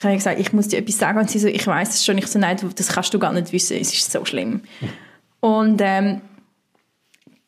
[0.00, 1.18] Ich habe gesagt, ich muss dir etwas sagen.
[1.18, 2.16] Und sie so, ich weiß es schon.
[2.16, 3.76] Ich so, nein, das kannst du gar nicht wissen.
[3.76, 4.62] Es ist so schlimm.
[5.40, 6.22] Und ähm,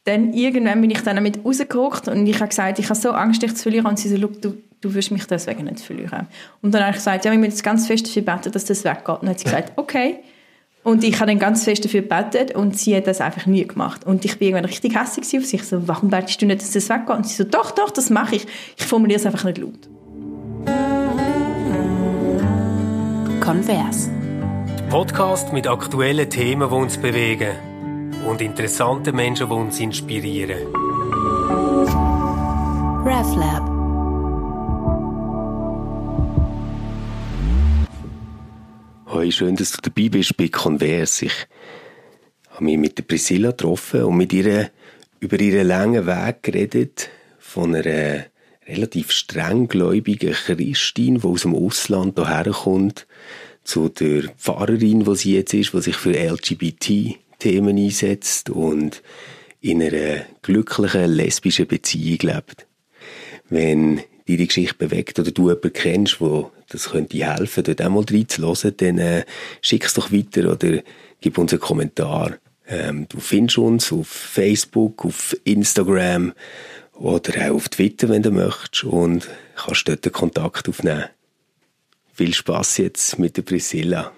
[0.04, 3.42] dann irgendwann bin ich dann damit rausgeguckt und ich habe gesagt, ich habe so Angst,
[3.42, 3.86] dich zu verlieren.
[3.86, 6.26] Und sie so, du, du wirst mich deswegen nicht verlieren.
[6.60, 8.84] Und dann habe ich gesagt, ja, ich muss jetzt ganz fest dafür beten, dass das
[8.84, 9.08] weggeht.
[9.08, 10.18] Und dann hat sie gesagt, okay.
[10.82, 14.04] Und ich habe dann ganz fest dafür gebetet und sie hat das einfach nie gemacht.
[14.04, 15.62] Und ich bin irgendwann richtig hässlich auf sich.
[15.62, 17.16] So, warum betest du nicht, dass das weggeht?
[17.16, 18.46] Und sie so, doch, doch, das mache ich.
[18.76, 19.88] Ich formuliere es einfach nicht laut.
[23.42, 24.08] Konvers.
[24.88, 27.56] Podcast mit aktuellen Themen, die uns bewegen
[28.24, 30.60] und interessanten Menschen, die uns inspirieren.
[33.04, 33.68] RefLab.
[39.12, 41.26] Hoi, schön, dass du dabei bist bei Converse.
[41.26, 41.48] Ich
[42.50, 44.70] habe mich mit der Priscilla getroffen und mit ihr
[45.18, 47.08] über ihren langen Weg geredet
[47.40, 48.26] von einer
[48.68, 53.08] relativ strenggläubigen Christin, die aus dem Ausland hierher kommt,
[53.64, 59.02] zu der Pfarrerin, die sie jetzt ist, die sich für LGBT-Themen einsetzt und
[59.60, 62.66] in einer glücklichen lesbischen Beziehung lebt.
[63.48, 68.74] Wenn deine Geschichte bewegt oder du jemanden kennst, wo das könnte helfen, dort einmal reinzuhören,
[68.76, 69.24] dann äh,
[69.60, 70.82] schick es doch weiter oder
[71.20, 72.38] gib uns einen Kommentar.
[72.66, 76.32] Ähm, du findest uns auf Facebook, auf Instagram
[76.94, 81.04] oder auch auf Twitter, wenn du möchtest und kannst dort den Kontakt aufnehmen.
[82.14, 84.12] Viel Spaß jetzt mit der Priscilla.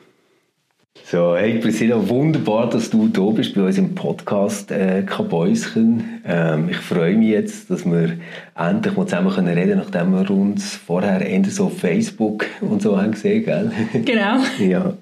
[1.05, 6.23] So, hey Priscilla, wunderbar, dass du da bist bei uns im Podcast äh, Kabäuschen.
[6.25, 8.19] Ähm, ich freue mich jetzt, dass wir
[8.57, 13.01] endlich mal zusammen können reden nachdem wir uns vorher eher so auf Facebook und so
[13.01, 13.71] haben gesehen, gell?
[14.05, 14.39] Genau.
[14.59, 14.95] ja.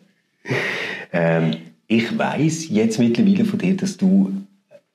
[1.13, 4.33] Ähm, ich weiß jetzt mittlerweile von dir, dass du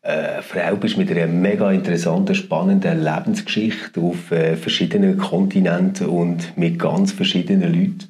[0.07, 6.79] eine Frau bist mit einer mega interessanten, spannenden Lebensgeschichte auf äh, verschiedenen Kontinenten und mit
[6.79, 8.09] ganz verschiedenen Leuten.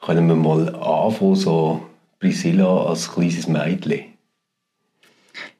[0.00, 1.82] Können wir mal anfangen, so
[2.18, 4.04] Priscilla als kleines Mädchen?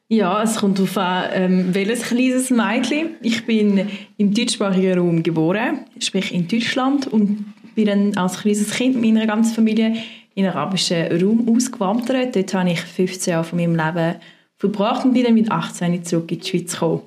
[0.09, 3.17] Ja, es kommt darauf an, ähm, welches kleines Mädchen.
[3.20, 3.86] Ich bin
[4.17, 9.27] im deutschsprachigen Raum geboren, sprich in Deutschland, und bin dann als kleines Kind mit meiner
[9.27, 9.92] ganzen Familie
[10.35, 12.35] in den arabischen Raum ausgewandert.
[12.35, 14.14] Dort habe ich 15 Jahre von meinem Leben
[14.58, 17.02] verbracht und bin dann mit 18 zurück in die Schweiz gekommen.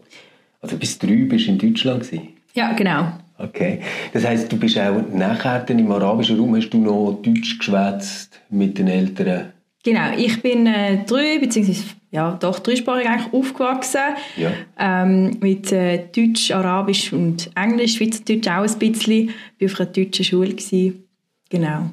[0.62, 2.28] Also bis drei bist du in Deutschland gewesen?
[2.54, 3.14] Ja, genau.
[3.38, 3.80] Okay.
[4.14, 8.40] Das heißt, du bist auch nachher dann im arabischen Raum, hast du noch Deutsch geschwätzt
[8.50, 9.52] mit den Eltern?
[9.84, 14.02] Genau, ich bin äh, drei, beziehungsweise ja, doch dreisprachig eigentlich aufgewachsen.
[14.38, 14.52] Ja.
[14.78, 19.32] Ähm, mit äh, Deutsch, Arabisch und Englisch, Schweizerdeutsch auch ein bisschen.
[19.58, 20.50] Ich war auf einer deutschen Schule.
[20.50, 21.06] Gewesen.
[21.50, 21.90] Genau.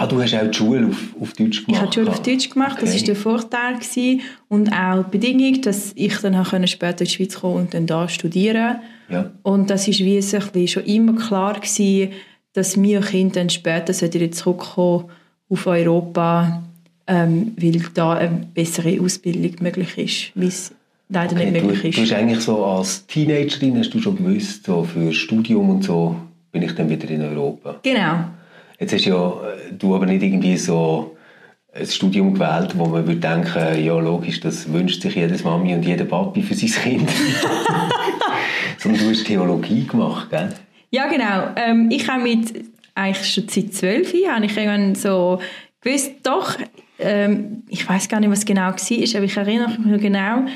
[0.00, 1.68] Ah, du hast auch die Schule auf, auf Deutsch gemacht?
[1.68, 2.86] Ich habe die Schule auf Deutsch gemacht, okay.
[2.86, 3.74] das war der Vorteil.
[3.74, 4.20] Gewesen.
[4.48, 8.08] Und auch die Bedingung, dass ich dann später in die Schweiz kommen und dann da
[8.08, 8.76] studieren
[9.08, 9.30] ja.
[9.42, 12.12] Und das war wie so schon immer klar, gewesen,
[12.52, 15.04] dass wir Kinder dann später zurückkommen
[15.48, 16.62] auf Europa,
[17.06, 20.74] ähm, weil da eine bessere Ausbildung möglich ist, wie es
[21.08, 21.96] leider okay, nicht möglich du, ist.
[21.96, 26.16] Du hast eigentlich so als Teenagerin, hast du schon gewusst, so für Studium und so
[26.52, 27.80] bin ich dann wieder in Europa.
[27.82, 28.24] Genau.
[28.78, 29.32] Jetzt hast ja
[29.72, 31.16] du aber nicht irgendwie so
[31.72, 35.84] ein Studium gewählt, wo man würde denken, ja logisch, das wünscht sich jedes Mami und
[35.84, 37.10] jeder Papi für sein Kind.
[38.78, 40.54] Sondern du hast Theologie gemacht, gell?
[40.90, 41.50] Ja, genau.
[41.56, 45.40] Ähm, ich habe mit eigentlich schon seit zwölf Jahren ich irgendwann so
[45.80, 46.56] gewusst, doch,
[46.98, 50.46] ähm, ich weiß gar nicht, was genau war, aber ich erinnere mich noch genau,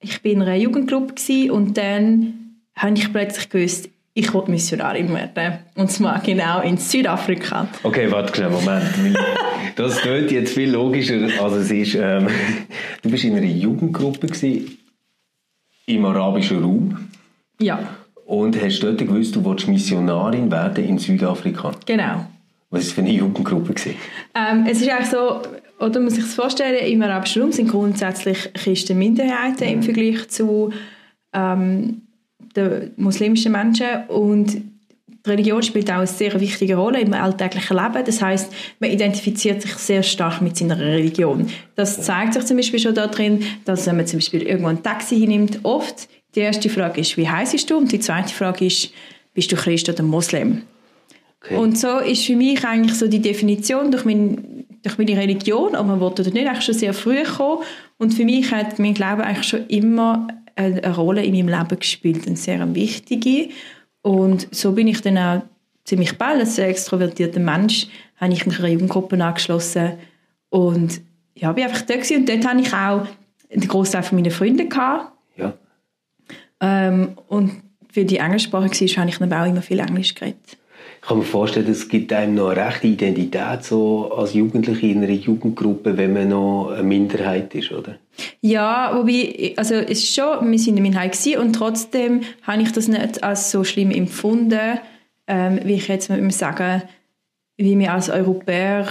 [0.00, 5.60] ich bin in einer Jugendgruppe und dann habe ich plötzlich gewusst, ich wollte Missionarin werden.
[5.74, 7.68] Und zwar genau in Südafrika.
[7.82, 8.84] Okay, warte schnell, Moment.
[9.76, 11.94] Das klingt jetzt viel logischer, als es ist.
[11.94, 12.26] Ähm,
[13.02, 14.76] du bist in einer Jugendgruppe gewesen,
[15.86, 17.08] im arabischen Raum.
[17.60, 17.78] Ja.
[18.26, 21.72] Und hast dort gewusst, du wolltest Missionarin werden in Südafrika.
[21.86, 22.26] Genau.
[22.68, 23.72] Was war es für eine Jugendgruppe?
[23.72, 23.94] Gewesen?
[24.34, 25.40] Ähm, es ist eigentlich so,
[25.78, 29.74] oder man muss sich das vorstellen, im arabischen Raum sind grundsätzlich Christen Minderheiten mhm.
[29.74, 30.72] im Vergleich zu
[31.32, 32.02] ähm,
[32.56, 34.62] den muslimischen Menschen und
[35.24, 38.04] die Religion spielt auch eine sehr wichtige Rolle im alltäglichen Leben.
[38.04, 41.46] Das heißt, man identifiziert sich sehr stark mit seiner Religion.
[41.76, 45.18] Das zeigt sich zum Beispiel schon darin, dass wenn man zum Beispiel irgendwo ein Taxi
[45.18, 47.76] hinnimmt, oft die erste Frage ist, wie heißt du?
[47.76, 48.92] Und die zweite Frage ist,
[49.34, 50.62] bist du Christ oder Muslim?
[51.42, 51.56] Okay.
[51.56, 55.86] Und so ist für mich eigentlich so die Definition durch, mein, durch meine Religion, ob
[55.86, 57.62] man will oder nicht, eigentlich schon sehr früh gekommen.
[57.98, 60.28] Und für mich hat mein Glauben eigentlich schon immer
[60.60, 63.48] eine Rolle in meinem Leben gespielt, eine sehr wichtige.
[64.02, 65.42] Und so bin ich dann auch
[65.84, 69.94] ziemlich bald als sehr extrovertierter Mensch, habe ich mich einer Jugendgruppe angeschlossen
[70.50, 71.00] und
[71.34, 72.18] ja, bin einfach da gewesen.
[72.18, 73.06] und dort hatte ich auch
[73.50, 75.12] einen Großteil von meinen Freunden gehabt.
[75.36, 75.54] Ja.
[76.60, 80.59] Ähm, und für die Englischsprache war, habe ich dann auch immer viel Englisch geredet.
[81.02, 85.02] Ich kann mir vorstellen, es gibt einem noch eine rechte Identität so als Jugendliche in
[85.02, 87.96] einer Jugendgruppe, wenn man noch eine Minderheit ist, oder?
[88.42, 92.72] Ja, wobei, also es ist schon, wir sind eine Minderheit gewesen und trotzdem habe ich
[92.72, 94.78] das nicht als so schlimm empfunden,
[95.26, 96.82] ähm, wie ich jetzt mal sagen,
[97.56, 98.86] wie wir als Europäer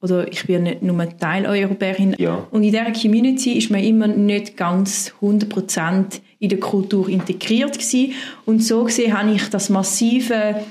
[0.00, 2.14] oder ich bin nicht nur Teil Europäerin.
[2.18, 2.46] Ja.
[2.50, 8.12] Und in dieser Community ist man immer nicht ganz 100% in der Kultur integriert gewesen.
[8.46, 10.62] Und so gesehen habe ich das massive,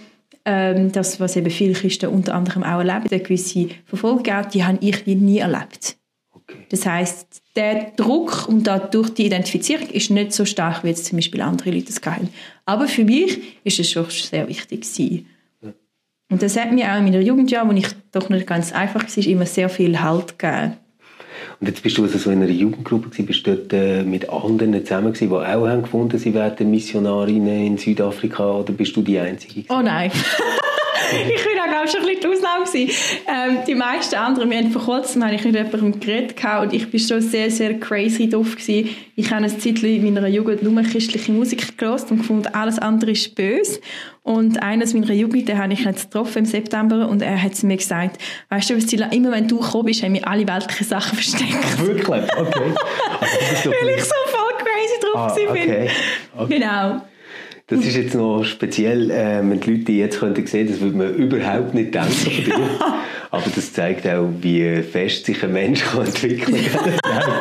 [0.48, 4.24] ähm, das, was eben viele Christen unter anderem auch erleben, eine gewisse Verfolgung,
[4.54, 5.98] die habe ich nie erlebt.
[6.32, 6.66] Okay.
[6.70, 11.18] Das heißt, der Druck und dadurch die Identifizierung ist nicht so stark, wie jetzt zum
[11.18, 12.30] Beispiel andere Leute es haben.
[12.66, 15.28] Aber für mich ist es schon sehr wichtig gewesen.
[16.30, 19.26] Und das hat mir auch in meiner Jugendjahr, wo ich doch nicht ganz einfach war,
[19.26, 20.78] immer sehr viel Halt gegeben.
[21.60, 24.86] Und jetzt bist du also so in einer Jugendgruppe gewesen, bist dort äh, mit anderen
[24.86, 29.18] zusammen gewesen, die auch haben gefunden, sie werden Missionarinnen in Südafrika, oder bist du die
[29.18, 29.64] Einzige?
[29.70, 30.12] Oh nein.
[31.36, 32.92] ich bin auch glaube schon ein bisschen die Ausnahme gewesen.
[33.28, 36.90] Ähm, die meisten anderen, wir haben vor kurzem habe ich mit jemandem geredet und ich
[36.90, 38.90] bin schon sehr, sehr crazy drauf gewesen.
[39.16, 43.12] Ich habe eine Zeit in meiner Jugend nur christliche Musik gehört und gefunden, alles andere
[43.12, 43.80] ist böse.
[44.24, 47.78] Und eines meiner Jugendlichen habe ich jetzt getroffen im September und er hat zu mir
[47.78, 51.80] gesagt, weißt du, Stila, immer wenn du gekommen bist, haben wir alle weltlichen Sachen versteckt.
[51.86, 52.24] Wirklich?
[52.38, 52.74] Okay.
[53.22, 55.64] Also, Weil ich so voll crazy drauf ah, bin.
[55.64, 55.90] okay.
[56.38, 56.54] okay.
[56.60, 57.02] Genau.
[57.70, 61.14] Das ist jetzt noch speziell, äh, wenn die Leute jetzt könnten sehen, das würde man
[61.16, 62.56] überhaupt nicht denken von dir.
[63.32, 67.34] Aber das zeigt auch, wie fest sich ein Mensch kann entwickeln kann.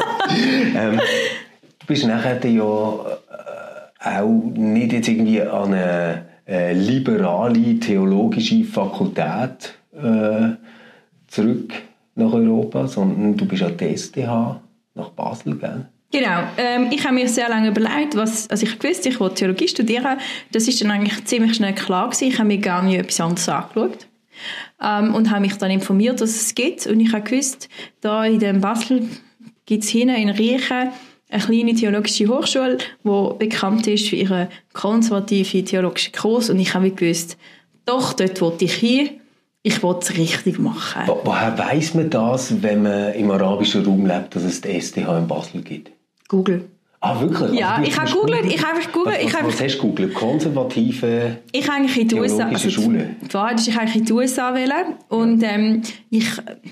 [0.76, 1.00] ähm,
[1.78, 2.94] du bist nachher ja
[4.00, 10.56] äh, auch nicht jetzt irgendwie an eine äh, liberale theologische Fakultät äh,
[11.28, 11.72] zurück
[12.16, 14.60] nach Europa, sondern du bist an die STH
[14.94, 15.86] nach Basel, gell?
[16.16, 16.44] Genau.
[16.56, 20.16] Ähm, ich habe mir sehr lange überlegt, was, also ich wusste, ich wollte Theologie studieren.
[20.50, 22.28] Das ist dann eigentlich ziemlich schnell klar gewesen.
[22.28, 24.06] Ich habe mir gar nicht etwas anderes angeschaut.
[24.82, 26.86] Ähm, und habe mich dann informiert, dass es gibt.
[26.86, 27.68] Und ich habe gewusst,
[28.00, 29.06] da in dem Basel
[29.66, 30.90] gibt es hinten in Riechen
[31.28, 36.48] eine kleine theologische Hochschule, die bekannt ist für ihren konservativen theologischen Kurs.
[36.48, 37.36] Und ich habe gewusst,
[37.84, 39.10] doch, dort wollte ich hin.
[39.62, 41.02] Ich wollte es richtig machen.
[41.06, 45.18] Wo, woher weiß man das, wenn man im arabischen Raum lebt, dass es die STH
[45.18, 45.95] in Basel gibt?
[46.28, 46.68] Google.
[47.00, 47.60] Ah, wirklich?
[47.60, 49.24] Ja, also, ich habe googelt, ich habe googelt.
[49.24, 50.14] Was, was, was hast du googelt?
[50.14, 52.48] Konservative Ich eigentlich in die USA.
[52.48, 53.10] Also, Schule?
[53.22, 54.94] Die Wahrheit ist, ich eigentlich in die USA wählen.
[55.08, 56.26] Und ähm, ich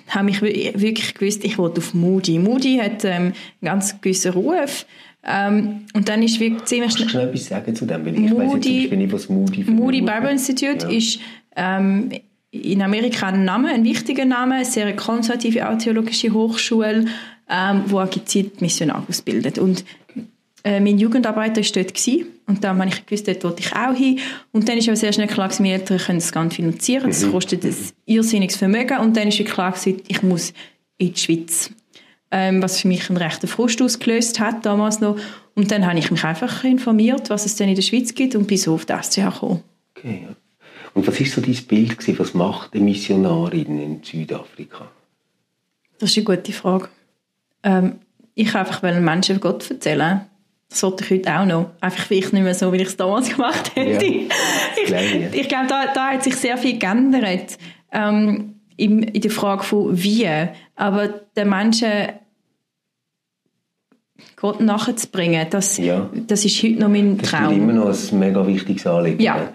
[0.09, 2.39] habe mich wirklich gewusst, ich wollte auf Moody.
[2.39, 4.87] Moody hat ähm, einen ganz gewissen Ruf.
[5.27, 7.09] Ähm, und dann ist wirklich ziemlich schnell...
[7.09, 8.05] Kannst du schnell etwas sagen zu dem?
[8.05, 10.97] Weil ich Moody, weiss jetzt nicht, was Moody Moody Bible Institute ja.
[10.97, 11.21] ist...
[11.57, 12.11] Ähm,
[12.50, 17.07] in Amerika ein Name, ein wichtiger Name, eine sehr konservative theologische Hochschule,
[17.49, 19.58] ähm, wo auch gezielt Missionare ausbildet.
[19.58, 19.85] Und
[20.62, 23.94] äh, mein Jugendarbeiter war dort gewesen, und dann habe ich gewusst, dort wollte ich auch
[23.94, 24.19] hin.
[24.52, 27.06] Und dann ist aber sehr schnell klar, dass meine Eltern können das nicht finanzieren.
[27.06, 27.32] Das mhm.
[27.32, 27.75] kostet ein
[28.05, 28.99] irrsinniges Vermögen.
[28.99, 30.52] Und dann ist klar gewesen, ich muss
[30.99, 31.70] in die Schweiz.
[32.31, 35.17] Ähm, was für mich einen rechten Frust ausgelöst hat damals noch.
[35.55, 38.47] Und dann habe ich mich einfach informiert, was es denn in der Schweiz gibt und
[38.47, 39.62] bin so auf das SCH gekommen.
[39.97, 40.37] Okay, ja.
[40.94, 44.90] Und was ist so dein Bild gewesen, was macht eine Missionarin in Südafrika?
[45.99, 46.88] Das ist eine gute Frage.
[47.64, 47.96] Ähm,
[48.34, 50.22] ich einfach Menschen Gott erzählen.
[50.69, 51.70] Das sollte ich heute auch noch.
[51.81, 54.05] Einfach vielleicht nicht mehr so, wie ich es damals gemacht hätte.
[54.05, 57.58] Ja, ich, ich glaube, da, da hat sich sehr viel geändert.
[57.93, 60.28] Ähm, in, in der Frage von wie.
[60.75, 62.09] Aber den Menschen
[64.37, 66.11] Gott nachzubringen, das, ja.
[66.26, 67.42] das ist heute noch mein Traum.
[67.44, 69.23] Das ist immer noch ein mega wichtiges Anliegen.
[69.23, 69.52] Ja.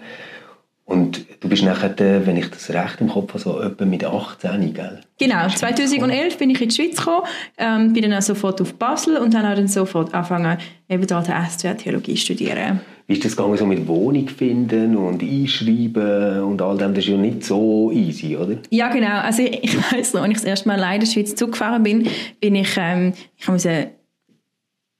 [0.90, 1.94] Und du bist nachher,
[2.26, 5.00] wenn ich das recht im Kopf habe, so etwa mit 18, gell?
[5.20, 7.26] Genau, 2011 bin ich in die Schweiz gekommen,
[7.58, 11.76] ähm, bin dann auch sofort auf Basel und dann dann sofort angefangen, eben dort SWR
[11.76, 12.80] Theologie zu studieren.
[13.06, 16.92] Wie ist das gegangen, so mit Wohnung finden und einschreiben und all dem?
[16.92, 18.56] Das ist ja nicht so easy, oder?
[18.70, 19.20] Ja, genau.
[19.20, 22.08] Also ich, weiss noch, als ich das erste Mal allein in der Schweiz zugefahren bin,
[22.40, 23.90] bin ich, ähm, ich musste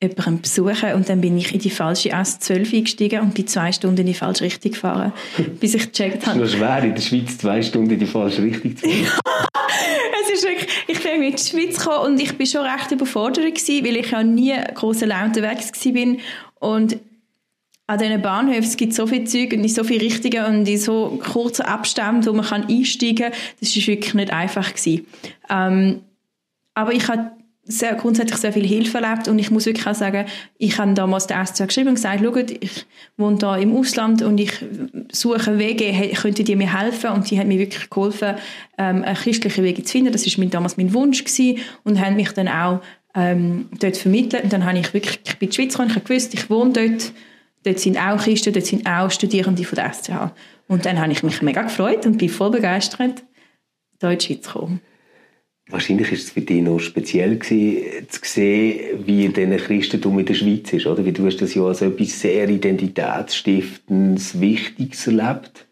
[0.02, 4.00] jemanden besuchen und dann bin ich in die falsche S12 eingestiegen und bin zwei Stunden
[4.00, 5.12] in die falsche Richtung gefahren,
[5.60, 6.40] bis ich gecheckt habe.
[6.40, 9.06] Es ist noch schwer, in der Schweiz zwei Stunden in die falsche Richtung zu fahren.
[10.22, 13.44] es ist wirklich, ich bin in die Schweiz gekommen und ich bin schon recht überfordert
[13.44, 16.16] gewesen, weil ich ja nie groß allein unterwegs war
[16.60, 16.98] und
[17.86, 20.78] an diesen Bahnhöfen gibt es so viele Züge und in so viele Richtungen und in
[20.78, 23.32] so kurzen Abständen, wo man einsteigen kann.
[23.58, 24.70] Das war wirklich nicht einfach.
[24.70, 25.06] Gewesen.
[25.50, 26.02] Ähm,
[26.74, 27.32] aber ich habe
[27.70, 30.26] sehr, grundsätzlich sehr viel Hilfe erlebt und ich muss wirklich auch sagen,
[30.58, 32.86] ich habe damals der SZ geschrieben und gesagt, schaut, ich
[33.16, 34.52] wohne da im Ausland und ich
[35.12, 37.10] suche Wege, könntet ihr mir helfen?
[37.10, 38.34] Und die haben mir wirklich geholfen,
[38.78, 40.12] ähm, christliche Wege zu finden.
[40.12, 42.80] Das war damals mein Wunsch gewesen und haben mich dann auch
[43.14, 44.44] ähm, dort vermittelt.
[44.44, 46.72] Und dann habe ich wirklich, ich bin in die Schweiz gekommen, ich gewusst, ich wohne
[46.72, 47.12] dort,
[47.64, 50.32] dort sind auch Christen, dort sind auch Studierende von der SCH.
[50.68, 53.22] Und dann habe ich mich mega gefreut und bin voll begeistert,
[54.00, 54.80] hier in die Schweiz zu kommen.
[55.70, 60.34] Wahrscheinlich war es für dich noch speziell gewesen, zu sehen, wie denn Christentum in der
[60.34, 61.04] Schweiz ist, oder?
[61.04, 65.66] Weil du hast das ja als etwas sehr identitätsstiftendes, Wichtiges erlebt.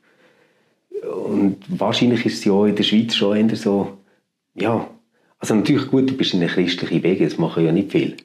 [1.02, 3.98] Und wahrscheinlich ist es ja in der Schweiz schon eher so,
[4.54, 4.88] ja,
[5.38, 8.16] also natürlich gut, du bist in einer christlichen Wege, das machen ja nicht viel.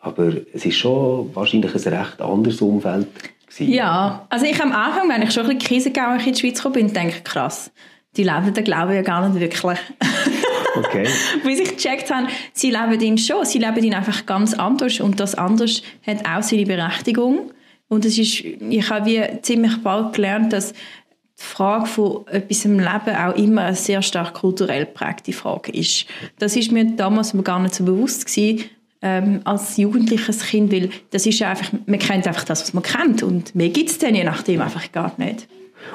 [0.00, 3.08] Aber es ist schon wahrscheinlich ein recht anderes Umfeld
[3.46, 3.72] gewesen.
[3.72, 6.74] Ja, also ich am Anfang, wenn ich schon ein bisschen Krise in die Schweiz gekommen
[6.74, 7.70] bin, denke ich, krass,
[8.16, 9.78] die leben den Glauben ja gar nicht wirklich.
[10.76, 11.06] Okay.
[11.44, 15.20] Bis ich gecheckt habe, sie leben ihn schon, sie leben ihn einfach ganz anders und
[15.20, 17.52] das anders hat auch seine Berechtigung.
[17.88, 22.78] Und es ist, ich habe wie ziemlich bald gelernt, dass die Frage von etwas im
[22.78, 26.06] Leben auch immer eine sehr stark kulturell geprägte Frage ist.
[26.38, 28.64] Das ist mir damals gar nicht so bewusst gewesen,
[29.02, 32.82] ähm, als jugendliches Kind, weil das ist ja einfach, man kennt einfach das, was man
[32.82, 35.46] kennt und mehr gibt es dann je nachdem einfach gar nicht.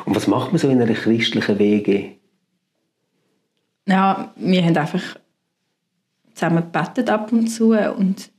[0.06, 2.12] Und was macht man so in einer christlichen Wege?
[3.92, 5.04] Ja, wir haben einfach
[6.34, 8.32] zusammen gebetet ab und zu und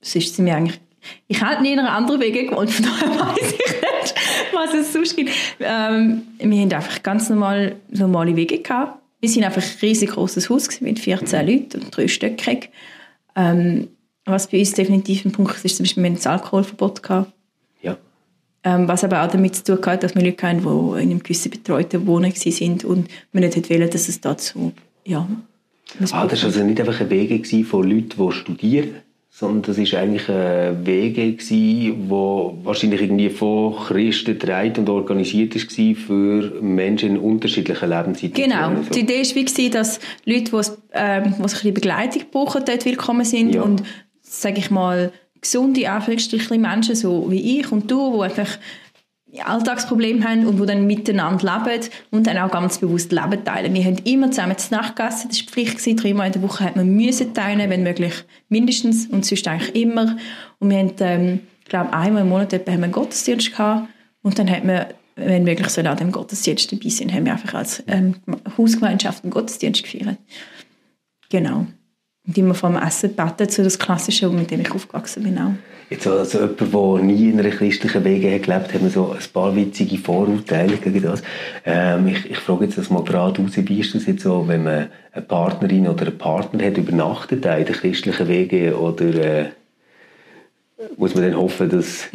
[0.00, 0.80] es ist mir eigentlich
[1.26, 4.14] ich habe nie in einer anderen Wege gewohnt, von daher weiß ich nicht,
[4.52, 5.30] was es sonst gibt.
[5.60, 9.00] Ähm, wir haben einfach ganz normal, normale Wege gehabt.
[9.20, 12.70] Wir sind einfach ein riesig großes Haus mit 14 Leuten und drei Stöckig.
[13.36, 13.88] Ähm,
[14.26, 17.02] was bei uns definitiv ein Punkt ist, zum Beispiel, wir hatten das Alkoholverbot.
[17.02, 17.32] Gehabt.
[17.82, 17.96] Ja.
[18.64, 21.22] Ähm, was aber auch damit zu tun hat, dass wir Leute hatten, die in einem
[21.22, 24.72] gewissen betreuten Wohnen waren und wir nicht wollen, dass es dazu,
[25.04, 25.28] ja.
[26.10, 28.94] Ah, das war also nicht einfach ein Weg von Leuten, die studieren,
[29.30, 31.42] sondern das war eigentlich ein Weg,
[32.08, 38.76] wo wahrscheinlich irgendwie von Christen getragen und organisiert war für Menschen in unterschiedlichen Lebenssituationen.
[38.76, 38.94] Genau.
[38.94, 43.54] Die Idee war, dass Leute, die, ähm, die ein bisschen Begleitung brauchen, dort willkommen sind
[43.54, 43.62] Ja.
[43.62, 43.82] und,
[44.22, 48.58] sage ich mal, gesunde Anführungsstrichen Menschen, so wie ich und du, die einfach
[49.42, 53.74] Alltagsprobleme haben und die dann miteinander leben und dann auch ganz bewusst Leben teilen.
[53.74, 56.76] Wir haben immer zusammen zu Nacht gegessen, das war Pflicht, dreimal in der Woche hat
[56.76, 60.16] man müssen teilen, wenn möglich mindestens und sonst eigentlich immer.
[60.58, 63.88] Und wir haben, ähm, ich glaube, einmal im Monat haben wir einen Gottesdienst gehabt
[64.22, 64.86] und dann hat man,
[65.16, 68.16] wenn möglich soll an dem Gottesdienst dabei sein, haben wir einfach als ähm,
[68.56, 70.18] Hausgemeinschaft einen Gottesdienst gefeiert.
[71.30, 71.66] Genau.
[72.26, 75.52] Und immer vor dem Essen beten, so das Klassische, mit dem ich aufgewachsen bin auch.
[75.90, 79.32] Jetzt also jemand, der nie in einer christlichen Wege hat gelebt hat, man so ein
[79.32, 81.22] paar witzige Vorurteile gegen das.
[81.66, 84.64] Ähm, ich, ich frage jetzt das mal gerade raus, wie ist das jetzt so, wenn
[84.64, 89.44] man eine Partnerin oder einen Partner hat, übernachtet in der christlichen Wege oder äh,
[90.96, 92.08] muss man dann hoffen, dass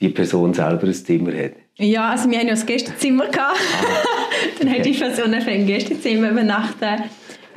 [0.00, 1.52] die Person selber ein Zimmer hat?
[1.76, 3.58] Ja, also wir haben ja das Gästezimmer gehabt.
[4.58, 7.02] Dann hat die Person einfach im Gästezimmer übernachtet.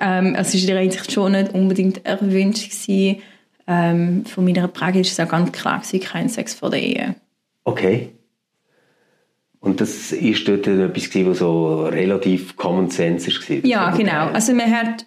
[0.01, 3.21] Ähm, es war in der Hinsicht schon nicht unbedingt erwünscht gewesen.
[3.67, 7.15] Ähm, von meiner Prägung ist es auch ganz klar gewesen, kein Sex vor der Ehe.
[7.63, 8.09] Okay.
[9.59, 13.65] Und das ist dort etwas was so relativ Common Sense war?
[13.65, 14.29] Ja, genau.
[14.29, 15.05] Also man hat,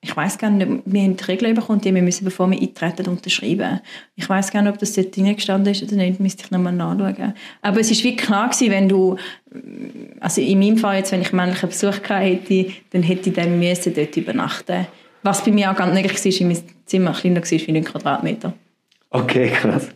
[0.00, 3.08] ich weiß gar nicht, wir haben die Regeln bekommen, die wir müssen, bevor wir eintreten,
[3.08, 3.80] unterschreiben.
[4.14, 6.72] Ich weiß gar nicht, ob das dort drin gestanden ist oder nicht, müsste ich nochmal
[6.72, 7.34] nachschauen.
[7.62, 9.16] Aber es ist wirklich klar gewesen, wenn du,
[10.20, 13.58] also in meinem Fall jetzt, wenn ich männlichen Besuch gehabt hätte, dann hätte ich dann
[13.58, 14.86] müssen dort übernachten.
[15.22, 18.52] Was bei mir auch ganz möglich war, weil mein Zimmer kleiner war wie 9 Quadratmeter.
[19.10, 19.88] Okay, krass.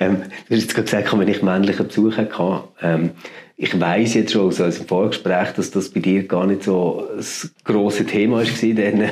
[0.00, 3.10] Ähm, du hast jetzt gerade gesagt, wenn ich männlichen Besuch hatte, ähm,
[3.56, 7.24] ich weiss jetzt schon aus dem Vorgespräch, dass das bei dir gar nicht so ein
[7.64, 9.08] grosses Thema war, dann,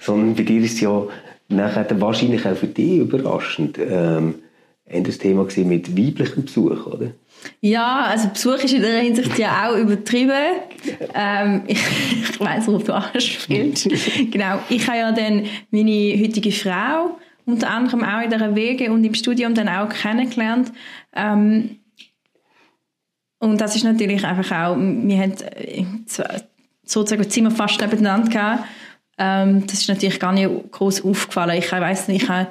[0.00, 1.06] sondern bei dir ist es ja
[1.48, 4.34] nachher wahrscheinlich auch für dich überraschend ähm,
[4.86, 7.12] das Thema gewesen mit weiblichem Besuch, oder?
[7.60, 10.32] Ja, also Besuch ist in der Hinsicht ja auch übertrieben.
[11.14, 11.80] Ähm, ich
[12.22, 13.88] ich weiss, worauf du anspielst.
[14.30, 14.60] genau.
[14.68, 19.14] Ich habe ja dann meine heutige Frau unter anderem auch in dieser Wege und im
[19.14, 20.70] Studium dann auch kennengelernt.
[21.14, 21.78] Ähm,
[23.38, 25.34] und das ist natürlich einfach auch, wir haben
[26.84, 28.64] sozusagen Zimmer fast nebeneinander gehabt.
[29.18, 31.58] Ähm, das ist natürlich gar nicht groß aufgefallen.
[31.58, 32.48] Ich weiß nicht, ich habe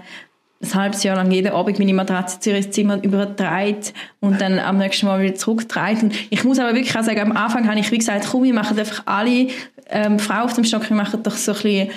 [0.62, 3.84] ein halbes Jahr lang jeden Abend meine Matratze zu ihrem Zimmer übertragen
[4.20, 6.04] und dann am nächsten Mal wieder zurückgetragen.
[6.04, 8.54] Und ich muss aber wirklich auch sagen, am Anfang habe ich wie gesagt, komm, wir
[8.54, 9.48] machen einfach alle
[9.90, 11.90] ähm, Frauen auf dem Stock, wir machen doch so ein bisschen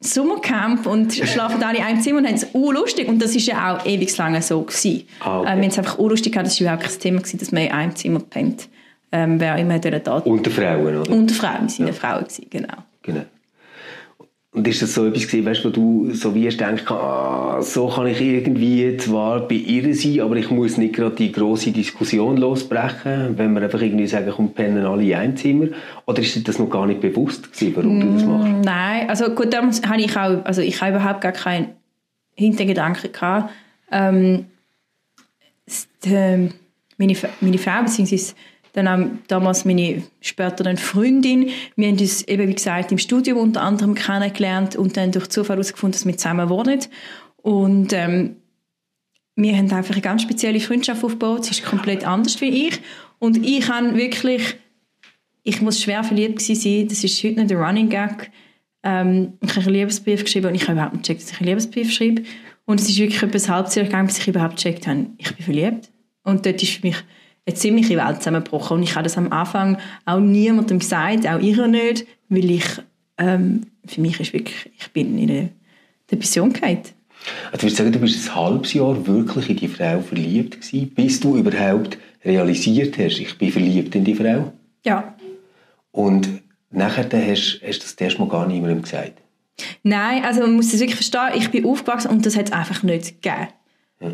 [0.00, 3.74] Sommercamp und schlafen alle in einem Zimmer und haben es lustig und das ist ja
[3.74, 5.06] auch ewig lange so gewesen.
[5.20, 5.50] Ah, okay.
[5.50, 7.62] ähm, wir haben es einfach lustig gehabt, das war überhaupt kein Thema gewesen, dass man
[7.64, 8.68] in einem Zimmer pennt.
[9.12, 11.10] Ähm, wer immer dort Unter Frauen, oder?
[11.10, 11.92] unter Frauen, wir sind ja.
[11.92, 12.74] Frauen gewesen, genau.
[13.02, 13.24] Genau.
[14.52, 17.86] Und ist das so etwas gewesen, weißt, wo du so wie hast gedacht, ah, so
[17.86, 22.36] kann ich irgendwie zwar bei ihr sein, aber ich muss nicht gerade die grosse Diskussion
[22.36, 25.68] losbrechen, wenn wir einfach irgendwie sagen, komm, pennen alle in einem Zimmer?
[26.06, 28.64] Oder ist dir das noch gar nicht bewusst gewesen, warum du das machst?
[28.64, 31.68] Nein, also gut, damals habe ich auch, also ich habe überhaupt gar keinen
[32.34, 33.52] Hintergedanken gehabt.
[33.92, 34.46] Ähm,
[35.64, 36.50] es- ähm,
[36.98, 38.18] meine, meine Frau bzw.
[38.72, 41.50] dann auch damals meine spätere Freundin.
[41.76, 45.56] Wir haben uns eben, wie gesagt, im Studium unter anderem kennengelernt und dann durch Zufall
[45.56, 46.80] herausgefunden, dass wir zusammen wohnen.
[47.36, 48.36] Und ähm,
[49.36, 51.44] wir haben einfach eine ganz spezielle Freundschaft aufgebaut.
[51.44, 52.80] Sie ist komplett anders wie ich.
[53.18, 54.56] Und ich habe wirklich,
[55.42, 56.88] ich muss schwer verliebt sein.
[56.88, 58.30] Das ist heute nicht der Running Gag.
[58.82, 61.48] Ähm, ich habe einen Liebesbrief geschrieben und ich habe überhaupt nicht gecheckt, dass ich einen
[61.48, 62.22] Liebesbrief schreibe.
[62.66, 65.44] Und es ist wirklich etwas halbes Jahr gegangen, bis ich überhaupt gecheckt habe, ich bin
[65.44, 65.90] verliebt.
[66.22, 66.96] Und dort ist für mich
[67.46, 68.78] eine ziemliche Welt zusammengebrochen.
[68.78, 72.64] Und ich habe das am Anfang auch niemandem gesagt, auch ihr nicht, weil ich,
[73.18, 75.48] ähm, für mich ist wirklich, ich bin in eine
[76.10, 76.82] Depression gefallen.
[77.52, 80.90] Also du würdest sagen, du bist ein halbes Jahr wirklich in die Frau verliebt gewesen,
[80.90, 84.52] bis du überhaupt realisiert hast, ich bin verliebt in die Frau?
[84.84, 85.14] Ja.
[85.92, 86.28] Und
[86.70, 89.20] nachher hast, hast du das erste Mal gar niemandem gesagt?
[89.82, 92.82] Nein, also man muss das wirklich verstehen, ich bin aufgewachsen und das hat es einfach
[92.82, 93.48] nicht gegeben.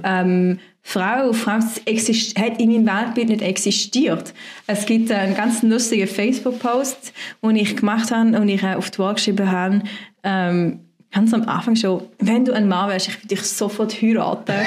[0.05, 4.35] Ähm, Frau Frau hat in meinem Weltbild nicht existiert.
[4.67, 7.13] Es gibt einen ganz lustigen Facebook-Post,
[7.43, 9.83] den ich gemacht habe und ich auf die Wall geschrieben habe,
[10.23, 10.81] ähm,
[11.13, 14.55] ganz am Anfang schon, wenn du ein Mann wärst, ich würde dich sofort heiraten.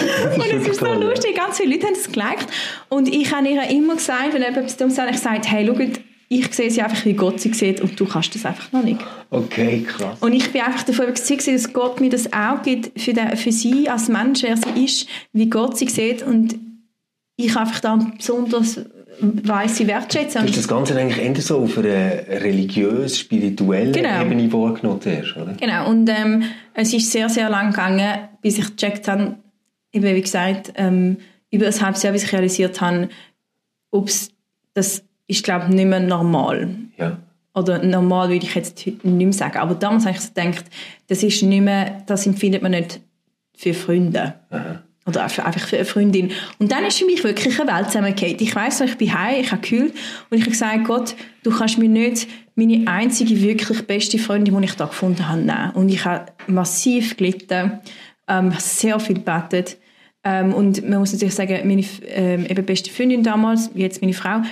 [0.34, 2.46] und es ist so lustig, ganz viele Leute haben es geliked.
[2.88, 5.74] Und ich habe ihr immer gesagt, wenn etwas dumm sagt, ich gesagt, hey, schau,
[6.32, 9.00] ich sehe sie einfach, wie Gott sie sieht und du kannst das einfach noch nicht.
[9.30, 10.16] Okay, krass.
[10.20, 13.50] Und ich bin einfach davon überzeugt, dass Gott mir das auch gibt für, den, für
[13.50, 16.56] sie als Mensch, wer sie ist, wie Gott sie sieht und
[17.36, 18.80] ich einfach dann besonders
[19.20, 20.42] weiss sie wertschätzen.
[20.42, 24.22] Du hast das Ganze eigentlich eher so auf einer religiös-spirituellen Genau.
[24.22, 25.54] Ebene wahrgenommen hast, oder?
[25.54, 26.44] Genau, und ähm,
[26.74, 29.34] es ist sehr, sehr lang gegangen, bis ich gecheckt habe,
[29.92, 31.16] eben wie gesagt, ähm,
[31.50, 33.08] über ein halbes Jahr, bis ich realisiert habe,
[33.90, 34.30] ob's,
[34.74, 36.68] das ist, glaube ich, nicht mehr normal.
[36.98, 37.18] Ja.
[37.54, 39.58] Oder normal würde ich jetzt heute nicht mehr sagen.
[39.58, 40.64] Aber damals habe ich so gedacht,
[41.08, 43.00] das ist nicht mehr, das empfindet man nicht
[43.56, 44.34] für Freunde.
[44.50, 44.82] Aha.
[45.06, 46.30] Oder für, einfach für eine Freundin.
[46.58, 48.36] Und dann ist für mich wirklich eine Welt zusammengefallen.
[48.38, 49.94] Ich weiss noch, ich bin heim, ich habe gekühlt
[50.28, 54.64] und ich habe gesagt, Gott, du kannst mir nicht meine einzige wirklich beste Freundin, die
[54.64, 55.70] ich da gefunden habe, nehmen.
[55.74, 57.80] Und ich habe massiv gelitten,
[58.28, 59.78] ähm, sehr viel gebetet.
[60.22, 64.42] Ähm, und man muss natürlich sagen, meine ähm, eben beste Freundin damals, jetzt meine Frau,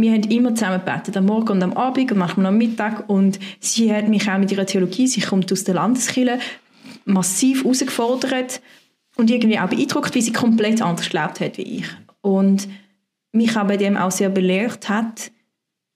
[0.00, 3.08] wir haben immer zusammen gebetet, am Morgen und am Abend und manchmal am Mittag.
[3.08, 6.38] Und sie hat mich auch mit ihrer Theologie, sie kommt aus der Landeskirche,
[7.04, 8.60] massiv herausgefordert
[9.16, 11.86] und irgendwie auch beeindruckt, wie sie komplett anders geglaubt hat wie ich.
[12.20, 12.68] Und
[13.32, 15.30] mich auch bei dem auch sehr belehrt hat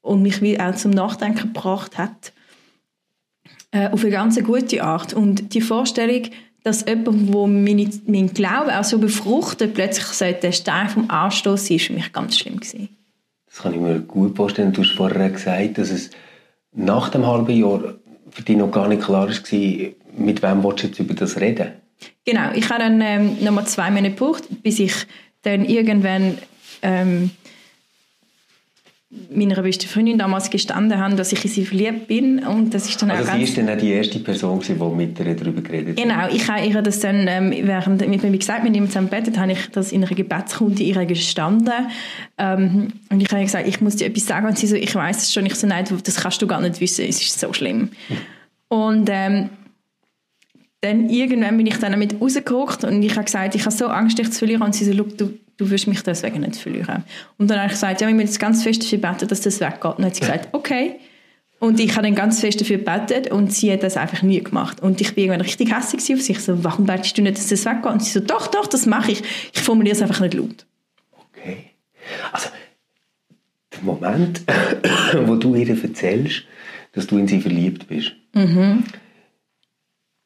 [0.01, 2.33] und mich auch zum Nachdenken gebracht hat.
[3.71, 5.15] Äh, auf eine ganz gute Art.
[5.15, 6.23] Und die Vorstellung,
[6.63, 11.71] dass jemand, wo meine, mein Glaube auch so befruchtet, plötzlich sagt, der Stein vom Anstoß
[11.71, 12.89] ist für mich ganz schlimm gewesen.
[13.55, 14.73] Das kann ich mir gut vorstellen.
[14.73, 16.11] Du hast vorher gesagt, dass es
[16.73, 17.95] nach dem halben Jahr
[18.31, 21.69] für dich noch gar nicht klar war, mit wem du jetzt über das reden?
[22.25, 24.95] Genau, ich habe dann ähm, nochmal zwei Monate gebraucht, bis ich
[25.43, 26.39] dann irgendwann
[26.83, 27.31] ähm,
[29.31, 33.01] meiner besten Freundin damals gestanden habe, dass ich in sie verliebt bin und das ist
[33.01, 35.61] dann Also auch sie ist dann auch die erste Person, gewesen, die mit dir darüber
[35.61, 36.05] geredet hat.
[36.05, 39.53] Genau, ich habe ihr das dann, ähm, während, wie gesagt, mit ihm zusammen bettet, habe
[39.53, 41.73] ich das in einer Gebetskunde ihr gestanden.
[42.39, 44.47] Ähm, und ich habe ihr gesagt, ich muss dir etwas sagen.
[44.47, 45.47] Und sie so, ich weiß es schon.
[45.47, 47.91] Ich so, nein, das kannst du gar nicht wissen, es ist so schlimm.
[48.69, 49.51] Und ähm,
[50.85, 54.19] dann irgendwann bin ich dann damit rausgeguckt und ich habe gesagt, ich habe so Angst,
[54.19, 54.63] dich zu verlieren.
[54.63, 57.05] Und sie so, du, du wirst mich deswegen nicht verlieren.
[57.39, 59.61] Und dann habe ich gesagt, ja, wir müssen jetzt ganz fest dafür beten, dass das
[59.61, 59.85] weggeht.
[59.85, 60.97] Und dann hat sie gesagt, okay.
[61.59, 64.83] Und ich habe dann ganz fest dafür gebetet und sie hat das einfach nie gemacht.
[64.83, 66.39] Und ich bin irgendwann richtig hässlich auf sich.
[66.41, 67.87] So, warum betest du nicht, dass das weggeht?
[67.87, 69.23] Und sie so, doch, doch, das mache ich.
[69.55, 70.67] Ich formuliere es einfach nicht laut.
[71.31, 71.71] Okay.
[72.33, 72.49] Also,
[73.73, 74.43] der Moment,
[75.27, 76.43] wo du ihr erzählst,
[76.93, 78.13] dass du in sie verliebt bist,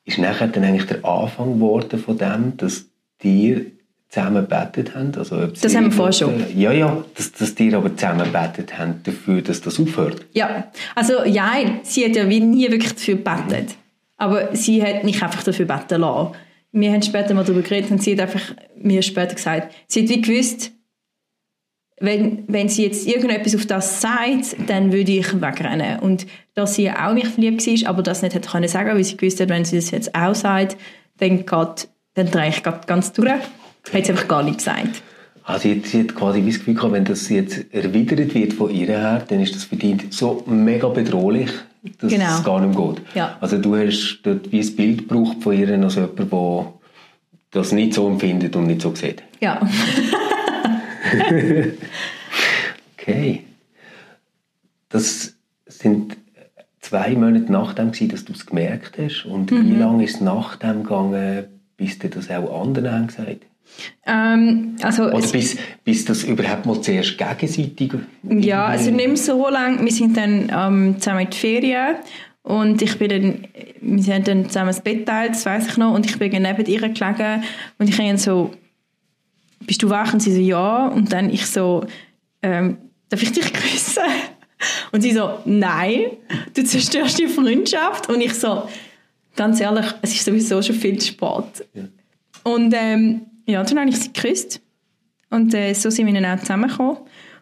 [0.09, 2.87] ist nachher dann eigentlich der Anfang geworden von dem, dass
[3.23, 3.66] dir
[4.09, 5.12] zusammen gebetet haben?
[5.16, 6.44] Also, Das haben wir vorher schon.
[6.57, 10.25] Ja, ja, dass, dass die aber zusammen gebetet haben dafür, dass das aufhört.
[10.33, 13.77] Ja, also ja, sie hat ja wie nie wirklich dafür gebetet.
[14.16, 16.33] Aber sie hat mich einfach dafür beten lassen.
[16.73, 20.09] Wir haben später mal darüber geredet und sie hat einfach mir später gesagt, sie hat
[20.09, 20.73] wie gewusst,
[22.00, 25.98] wenn, wenn sie jetzt irgendetwas auf das sagt, dann würde ich wegrennen.
[26.00, 29.16] Und dass sie auch mich verliebt war, aber das nicht hätte können sagen, weil sie
[29.16, 30.76] gewusst hat, wenn sie das jetzt auch sagt,
[31.18, 33.30] dann, geht, dann drehe ich ganz durch.
[33.30, 33.42] Hat
[34.06, 35.02] sie einfach gar nicht gesagt.
[35.44, 38.70] Also sie, hat- sie hat quasi das Gefühl gehabt, wenn das jetzt erwidert wird von
[38.70, 41.50] ihr her, dann ist das für dich so mega bedrohlich,
[42.00, 42.37] dass Genau.
[42.37, 43.02] es gar nicht mehr geht.
[43.14, 43.38] Ja.
[43.40, 46.72] Also du hast dort wie ein Bild gebraucht von ihr als jemand, der
[47.50, 49.22] das nicht so empfindet und nicht so sieht.
[49.40, 49.61] Ja.
[53.01, 53.44] Okay.
[54.90, 55.35] Das
[55.66, 56.16] sind
[56.81, 59.25] zwei Monate nach dem, gewesen, dass du es gemerkt hast.
[59.25, 59.71] Und Mhm.
[59.71, 61.44] wie lange ist es nach dem gegangen,
[61.77, 63.47] bis dir das auch anderen haben gesagt?
[64.07, 67.92] Ähm, also Oder bis, bis das überhaupt mal zuerst gegenseitig...
[68.23, 69.85] Ja, also nicht so lange.
[69.85, 71.97] Wir sind dann ähm, zusammen in die Ferien
[72.42, 73.47] und ich bin dann,
[73.81, 76.66] wir haben dann zusammen das Bett geteilt, das weiss ich noch, und ich bin neben
[76.66, 77.44] ihr gelegen
[77.79, 78.53] und ich habe so,
[79.68, 80.12] bist du wach?
[80.12, 80.88] Und sie so, ja.
[80.88, 81.87] Und dann ich so,
[82.42, 82.78] ähm,
[83.09, 84.02] darf ich dich küssen?
[84.90, 86.07] Und sie so, nein,
[86.54, 88.09] du zerstörst die Freundschaft.
[88.09, 88.68] Und ich so,
[89.37, 91.64] ganz ehrlich, es ist sowieso schon viel spät.
[92.42, 94.61] Und ähm, ja, dann habe ich sie geküsst.
[95.31, 96.96] Und äh, so sind wir dann auch zusammengekommen.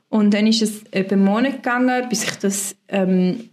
[0.08, 3.48] Und dann ist es etwa einen Monat gegangen, bis ich das ähm,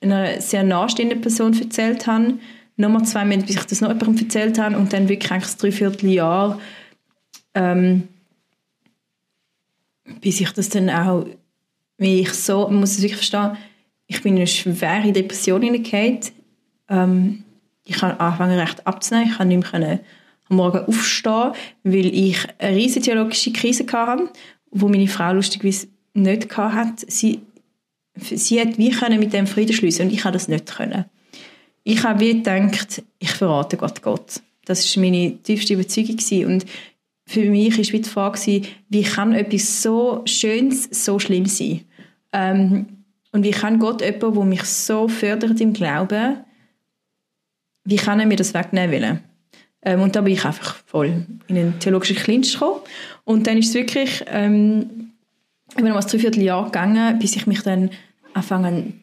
[0.00, 2.34] einer sehr nahestehenden Person erzählt habe.
[2.76, 4.76] Nochmal zwei Monate, bis ich das noch jemandem erzählt habe.
[4.76, 6.58] Und dann wirklich eigentlich das Dreivierteljahr,
[7.54, 8.08] ähm,
[10.20, 11.26] bis ich das dann auch,
[11.98, 13.56] wie ich so, man muss es wirklich verstehen,
[14.06, 16.20] ich bin in eine schwere Depression hineingekommen.
[16.88, 17.44] Ähm,
[17.84, 20.00] ich habe angefangen recht abzunehmen, ich konnte nicht mehr
[20.48, 24.28] am Morgen aufstehen, weil ich eine riesige theologische Krise hatte,
[24.70, 27.06] wo meine Frau lustigerweise nicht hatte.
[27.08, 27.40] Sie,
[28.16, 31.06] sie hat wie können mit dem Frieden schließen und ich habe das nicht können.
[31.84, 34.40] Ich habe wie gedacht, ich verrate Gott Gott.
[34.64, 36.66] Das war meine tiefste Überzeugung und
[37.32, 41.80] für mich war die Frage, wie kann etwas so Schönes so schlimm sein?
[42.32, 42.86] Ähm,
[43.32, 46.44] und wie kann Gott jemanden, der mich so fördert im Glauben,
[47.84, 49.20] wie kann er mir das wegnehmen wollen?
[49.82, 52.80] Ähm, und da bin ich einfach voll in einen theologischen Clinch gekommen.
[53.24, 55.12] Und dann ist es wirklich ähm,
[55.76, 57.90] über noch ein Dreivierteljahr gegangen, bis ich mich dann
[58.34, 59.01] anfangen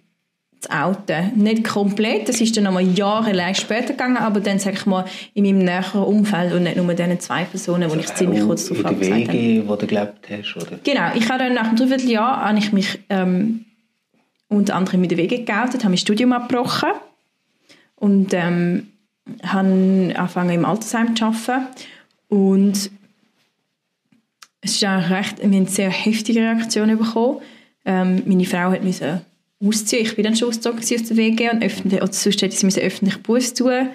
[0.59, 1.31] zu outen.
[1.35, 5.45] Nicht komplett, das ist dann nochmal jahrelang später gegangen, aber dann, sage ich mal, in
[5.45, 8.99] meinem näheren Umfeld und nicht nur diesen zwei Personen, wo ich ziemlich kurz darauf habe.
[8.99, 10.79] WG, wo du gelebt hast, oder?
[10.83, 13.65] Genau, ich habe dann nach einem Dreivierteljahr habe ich mich ähm,
[14.49, 16.91] unter anderem mit der Wege geoutet, habe mein Studium abgebrochen
[17.95, 18.87] und ähm,
[19.43, 21.67] habe angefangen im Altersheim zu arbeiten
[22.27, 22.91] und
[24.61, 27.37] es ist eigentlich recht, wir haben eine sehr heftige Reaktion bekommen.
[27.85, 29.21] Ähm, meine Frau hat müssen
[29.63, 30.05] ausziehen.
[30.05, 33.17] Ich bin dann schon ausgezogen aus der WG und öffentlich, oder sonst hätte sie öffentlich
[33.17, 33.89] Buß tun.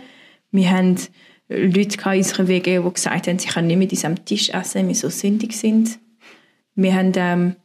[0.50, 0.96] Wir haben
[1.48, 4.82] Leute in unserer WG, die gesagt haben, sie können nicht mit uns am Tisch essen,
[4.82, 5.98] weil wir so sündig sind.
[6.74, 7.56] Wir haben ähm,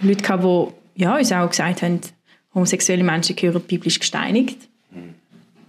[0.00, 2.00] Leute gehabt, die ja, uns auch gesagt haben,
[2.54, 4.68] homosexuelle Menschen gehören biblisch gesteinigt.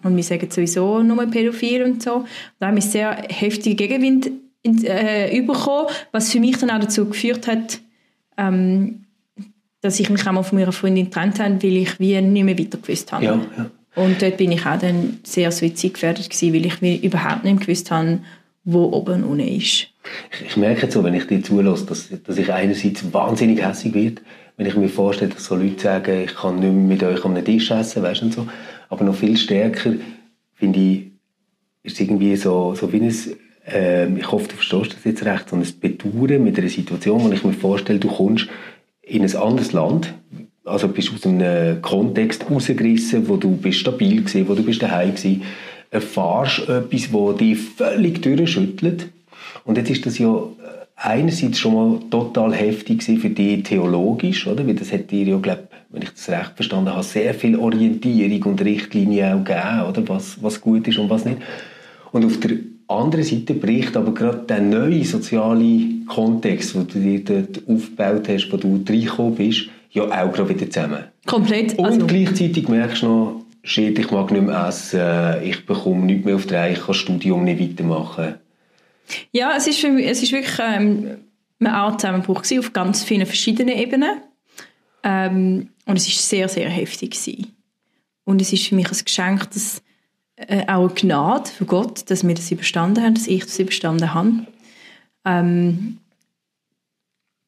[0.01, 2.25] Und wir sagen sowieso nur pädophil und so.
[2.59, 7.07] Da haben wir sehr heftige Gegenwind in, äh, bekommen, was für mich dann auch dazu
[7.07, 7.79] geführt hat,
[8.37, 9.05] ähm,
[9.81, 12.59] dass ich mich auch mal von meiner Freundin getrennt habe, weil ich wie nicht mehr
[12.59, 13.25] weiter gewusst habe.
[13.25, 13.71] Ja, ja.
[13.95, 17.65] Und dort bin ich auch dann sehr suizidgefährdet gewesen, weil ich wie überhaupt nicht mehr
[17.65, 18.19] gewusst habe,
[18.63, 19.87] wo oben und unten ist.
[20.31, 24.21] Ich, ich merke so, wenn ich dir zulasse, dass, dass ich einerseits wahnsinnig hässlich werde,
[24.57, 27.43] wenn ich mir vorstelle, dass so Leute sagen, ich kann nicht mehr mit euch am
[27.43, 28.47] Tisch essen, weißt du, und so.
[28.89, 29.93] Aber noch viel stärker,
[30.55, 31.11] finde ich,
[31.83, 33.15] ist irgendwie so, so wie ein,
[33.65, 37.31] ähm, ich hoffe, du verstehst das jetzt recht, so ein Bedauern mit einer Situation, wo
[37.31, 38.49] ich mir vorstelle, du kommst
[39.09, 40.13] in ein anderes Land,
[40.63, 45.15] also bist aus einem Kontext rausgerissen, wo du bist stabil gewesen, wo du bist daheim
[45.15, 45.43] gewesen,
[45.89, 49.09] erfahrst etwas, wo dich völlig durchschüttelt.
[49.65, 50.43] Und jetzt ist das ja
[50.95, 54.67] einerseits schon mal total heftig für dich theologisch, oder?
[54.67, 58.51] Weil das hat dir ja, glaub, wenn ich das recht verstanden habe, sehr viel Orientierung
[58.51, 60.07] und Richtlinien auch gegeben, oder?
[60.07, 61.39] Was, was gut ist und was nicht.
[62.11, 62.57] Und auf der
[62.89, 68.51] anderen Seite bricht aber gerade der neue soziale Kontext, den du dir dort aufgebaut hast,
[68.51, 71.05] wo du reingekommen bist, ja auch gerade wieder zusammen.
[71.25, 71.77] Komplett.
[71.77, 76.25] Und Also, gleichzeitig merkst du noch, shit, ich mag nicht mehr essen, ich bekomme nichts
[76.25, 78.35] mehr auf die Reihe, ich kann das Studium nicht weitermachen.
[79.31, 81.17] ja, es ist, für mich, es ist wirklich ähm,
[81.59, 84.21] eine Art Zusammenbruch gewesen, auf ganz vielen verschiedenen Ebenen.
[85.03, 87.55] Ähm, und es ist sehr, sehr heftig gewesen.
[88.25, 89.81] Und es ist für mich ein Geschenk, dass,
[90.47, 94.13] äh, auch eine Gnade von Gott, dass wir das überstanden haben, dass ich das überstanden
[94.13, 94.47] habe.
[95.25, 95.97] Ähm,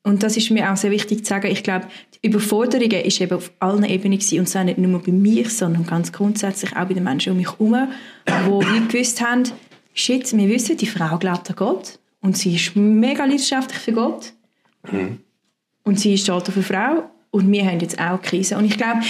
[0.04, 1.48] und das ist mir auch sehr wichtig zu sagen.
[1.52, 4.40] Ich glaube, die Überforderung ist eben auf allen Ebenen gewesen.
[4.40, 7.52] und zwar nicht nur bei mir, sondern ganz grundsätzlich auch bei den Menschen um mich
[7.52, 7.88] herum,
[8.28, 9.44] die wie gewusst haben,
[9.94, 14.34] shit, wir wissen, die Frau glaubt an Gott und sie ist mega leidenschaftlich für Gott
[15.84, 18.58] und sie steht auf eine Frau und wir haben jetzt auch eine Krise.
[18.58, 19.02] Und ich glaube,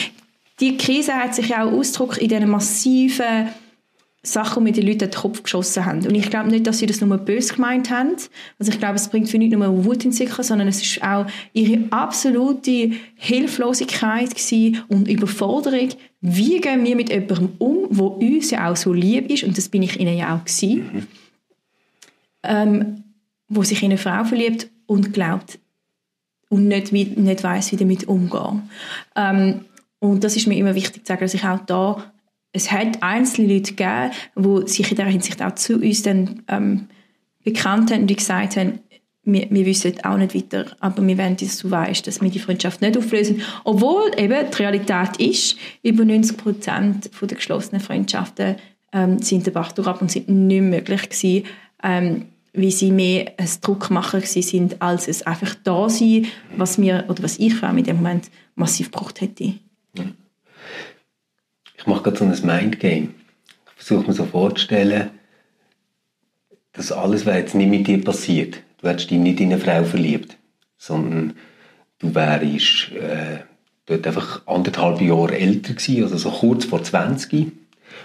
[0.60, 3.48] die Krise hat sich auch Ausdruck in diesen massiven
[4.24, 6.06] Sachen, die die Leute in den Kopf geschossen haben.
[6.06, 8.16] Und ich glaube nicht, dass sie das nur böse gemeint haben.
[8.60, 11.26] Also ich glaube, es bringt für nicht nur Wut in sich, sondern es ist auch
[11.54, 14.30] ihre absolute Hilflosigkeit
[14.90, 15.90] und Überforderung.
[16.22, 19.70] Wie gehen wir mit jemandem um, wo uns ja auch so lieb ist, und das
[19.70, 21.08] bin ich ihnen ja auch gewesen,
[22.44, 23.04] ähm,
[23.48, 25.58] wo sich in eine Frau verliebt und glaubt
[26.50, 28.70] und nicht, nicht weiß, wie damit umgehen.
[29.16, 29.66] Ähm,
[29.98, 32.12] und das ist mir immer wichtig zu sagen, dass ich auch da
[32.54, 36.88] es hat einzelne Leute gegeben, die sich in dieser Hinsicht auch zu uns dann, ähm,
[37.44, 38.80] bekannt haben und gesagt haben,
[39.24, 42.40] wir, wir wissen auch nicht weiter, aber wir wollen, dass du weißt, dass wir die
[42.40, 43.42] Freundschaft nicht auflösen.
[43.64, 48.56] Obwohl eben die Realität ist, über 90 Prozent der geschlossenen Freundschaften
[48.94, 51.46] ähm, sind der Bach ab und sind nicht möglich gewesen,
[51.84, 57.24] ähm, wie sie mehr ein Druckmacher sind, als es einfach da sein, was mir oder
[57.24, 59.54] was ich in dem Moment massiv gebraucht hätte.
[61.82, 63.10] Ich mache gerade so ein Mindgame.
[63.66, 65.10] Ich versuche mir so vorzustellen,
[66.74, 69.84] dass alles, was jetzt nicht mit dir passiert, du hättest dich nicht in eine Frau
[69.84, 70.38] verliebt,
[70.78, 71.34] sondern
[71.98, 73.40] du wärst äh,
[73.88, 77.52] dort einfach anderthalb Jahre älter gewesen, also so kurz vor 20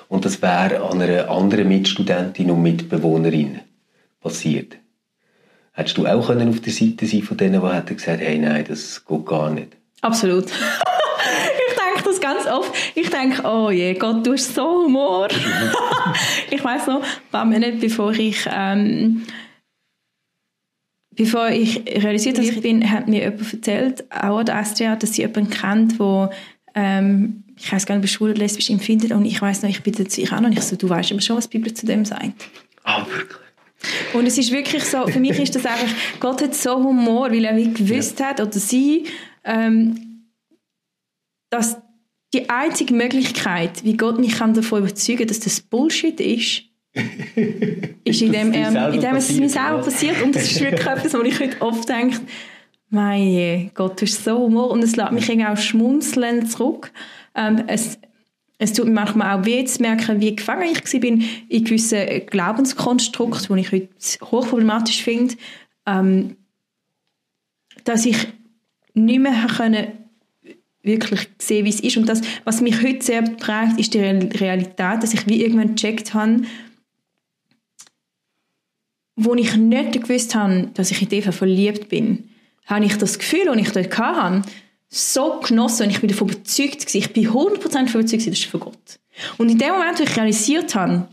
[0.08, 3.60] und das wäre an einer anderen Mitstudentin und Mitbewohnerin
[4.20, 4.78] passiert.
[5.72, 8.64] Hättest du auch können auf der Seite sein von denen, die hätten gesagt, hey, nein,
[8.66, 9.76] das geht gar nicht?
[10.00, 10.46] Absolut.
[12.46, 12.74] Ich ganz oft.
[12.94, 15.28] Ich denke, oh je, Gott, du hast so Humor.
[16.50, 19.22] ich weiß noch, ein paar Monate bevor ich ähm,
[21.10, 25.14] bevor ich realisiert dass ich bin, hat mir jemand erzählt, auch an der SDA, dass
[25.14, 26.30] sie jemanden kennt, der
[26.74, 30.08] ähm, ich weiß gar nicht, schwul oder lesbisch empfindet und ich weiß noch, ich bitte
[30.10, 32.34] sich an und ich so, du weißt aber schon, was die Bibel zu dem sagt.
[32.84, 33.40] Ah, wirklich?
[34.12, 35.88] Und es ist wirklich so, für mich ist das einfach,
[36.20, 38.26] Gott hat so Humor, weil er wie gewusst ja.
[38.26, 39.04] hat, oder sie,
[39.44, 40.26] ähm,
[41.50, 41.78] dass
[42.36, 46.62] die einzige Möglichkeit, wie Gott mich kann davon überzeugen kann, dass das Bullshit ist,
[48.04, 50.22] ist, indem, er, indem es mir selber passiert.
[50.22, 52.20] Und das ist wirklich etwas, wo ich heute oft denke,
[52.88, 54.70] mein Gott, du hast so Humor.
[54.70, 56.92] Und es lässt mich irgendwie auch schmunzeln zurück.
[57.34, 57.98] Ähm, es,
[58.58, 63.56] es tut mir manchmal auch weh zu merken, wie gefangen ich war in gewissen Glaubenskonstrukten,
[63.56, 63.88] die ich heute
[64.30, 65.34] hochproblematisch finde,
[65.86, 66.36] ähm,
[67.84, 68.28] dass ich
[68.94, 70.05] nicht mehr können
[70.86, 71.96] wirklich sehen, wie es ist.
[71.96, 76.14] Und das, was mich heute sehr prägt, ist die Realität, dass ich wie irgendwann gecheckt
[76.14, 76.42] habe,
[79.16, 82.28] wo ich nicht gewusst habe, dass ich in Eva verliebt bin,
[82.66, 84.42] habe ich das Gefühl, das ich dort hatte,
[84.88, 88.60] so genossen und ich bin davon überzeugt ich bin 100% davon überzeugt das ist von
[88.60, 88.98] Gott.
[89.38, 91.08] Und in dem Moment, wo ich realisiert habe,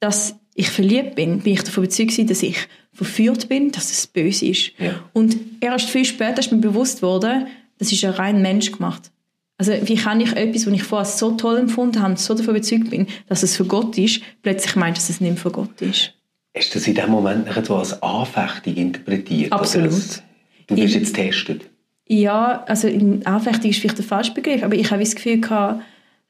[0.00, 2.56] dass ich verliebt bin, bin ich davon überzeugt dass ich
[2.92, 4.72] verführt bin, dass es böse ist.
[4.78, 5.04] Ja.
[5.12, 7.46] Und erst viel später ist mir bewusst worden,
[7.78, 9.10] das ist ein rein Mensch gemacht.
[9.56, 12.90] Also wie kann ich etwas, was ich vorher so toll empfunden habe, so davon überzeugt
[12.90, 16.12] bin, dass es für Gott ist, plötzlich meint, dass es nicht für Gott ist.
[16.56, 19.52] Hast du das in dem Moment nicht so als Anfechtung interpretiert?
[19.52, 19.92] Absolut.
[19.92, 20.22] Als,
[20.66, 21.70] du wirst jetzt getestet?
[22.06, 22.88] Ja, also
[23.24, 25.82] Anfechtung ist vielleicht der falsche Begriff, aber ich habe das Gefühl gehabt,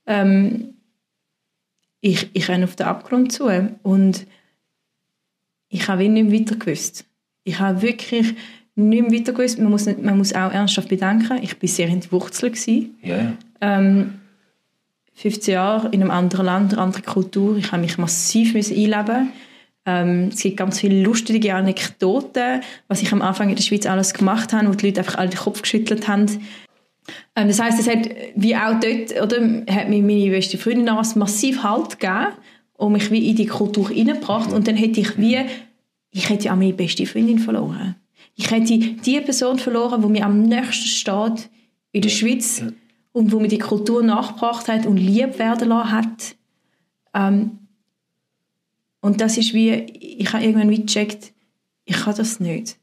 [0.07, 0.75] ähm,
[2.01, 3.47] ich, ich renne auf den Abgrund zu
[3.83, 4.27] und
[5.69, 7.07] ich habe nicht weiter gewusst.
[7.45, 8.35] Ich habe wirklich
[8.77, 9.59] nicht mehr weiter gewusst.
[9.59, 12.53] Man muss, nicht, man muss auch ernsthaft bedenken, ich war sehr in die Wurzel.
[13.05, 13.35] Yeah.
[13.61, 14.15] Ähm,
[15.15, 17.57] 15 Jahre in einem anderen Land, eine andere Kultur.
[17.57, 19.33] Ich habe mich massiv einleben
[19.87, 24.15] ähm, es gibt ganz viele lustige Anekdoten, was ich am Anfang in der Schweiz alles
[24.15, 26.27] gemacht habe, wo die Leute einfach alle den Kopf geschüttelt haben.
[27.37, 31.17] Ähm, das heißt, es hat wie auch dort, oder, hat mir meine beste Freundin damals
[31.17, 32.29] massiv Halt gegeben
[32.77, 35.39] und mich wie in die Kultur hineingebracht und dann hätte ich wie,
[36.13, 37.97] ich hätte auch meine beste Freundin verloren.
[38.37, 41.51] Ich hätte die Person verloren, die mir am nächsten steht
[41.93, 42.63] in der Schweiz
[43.13, 46.37] und wo mir die Kultur nachgebracht hat und lieb werden lassen hat.
[47.15, 47.59] Ähm,
[49.01, 51.33] und das ist wie, ich habe irgendwann wie gecheckt,
[51.85, 52.77] ich kann das nicht.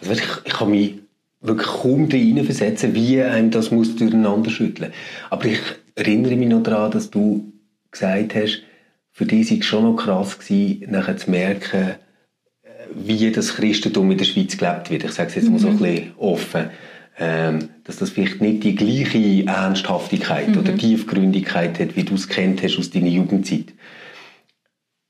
[0.00, 0.94] Also ich, ich kann mich
[1.40, 4.92] wirklich kaum versetzen, wie einem das muss durcheinander schütteln.
[5.30, 5.60] Aber ich
[5.94, 7.52] erinnere mich noch daran, dass du
[7.90, 8.62] gesagt hast,
[9.12, 11.94] für dich war es schon noch krass gewesen, nachher zu merken,
[12.94, 15.04] wie das Christentum in der Schweiz gelebt wird.
[15.04, 15.78] Ich sage es jetzt mal so ein mhm.
[15.78, 16.70] bisschen offen.
[17.18, 20.58] Ähm, dass das vielleicht nicht die gleiche Ernsthaftigkeit mhm.
[20.58, 23.72] oder Tiefgründigkeit hat, wie du es kennt hast aus deiner Jugendzeit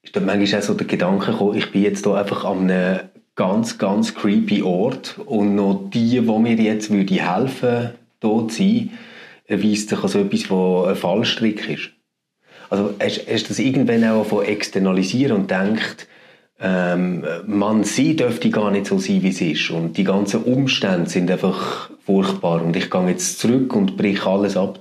[0.06, 3.00] ist dann manchmal auch so der Gedanke gekommen, ich bin jetzt hier einfach an einem
[3.34, 7.90] ganz, ganz creepy Ort und noch die, die mir jetzt würde helfen
[8.22, 8.90] hier zu sein,
[9.46, 11.90] erweist sich als etwas, was ein Fallstrick ist.
[12.70, 16.06] Also hast, hast du das irgendwann auch von externalisieren und denkt,
[16.60, 21.08] ähm, man, sie dürfte gar nicht so sein, wie sie ist und die ganzen Umstände
[21.08, 24.78] sind einfach furchtbar und ich gehe jetzt zurück und brich alles ab.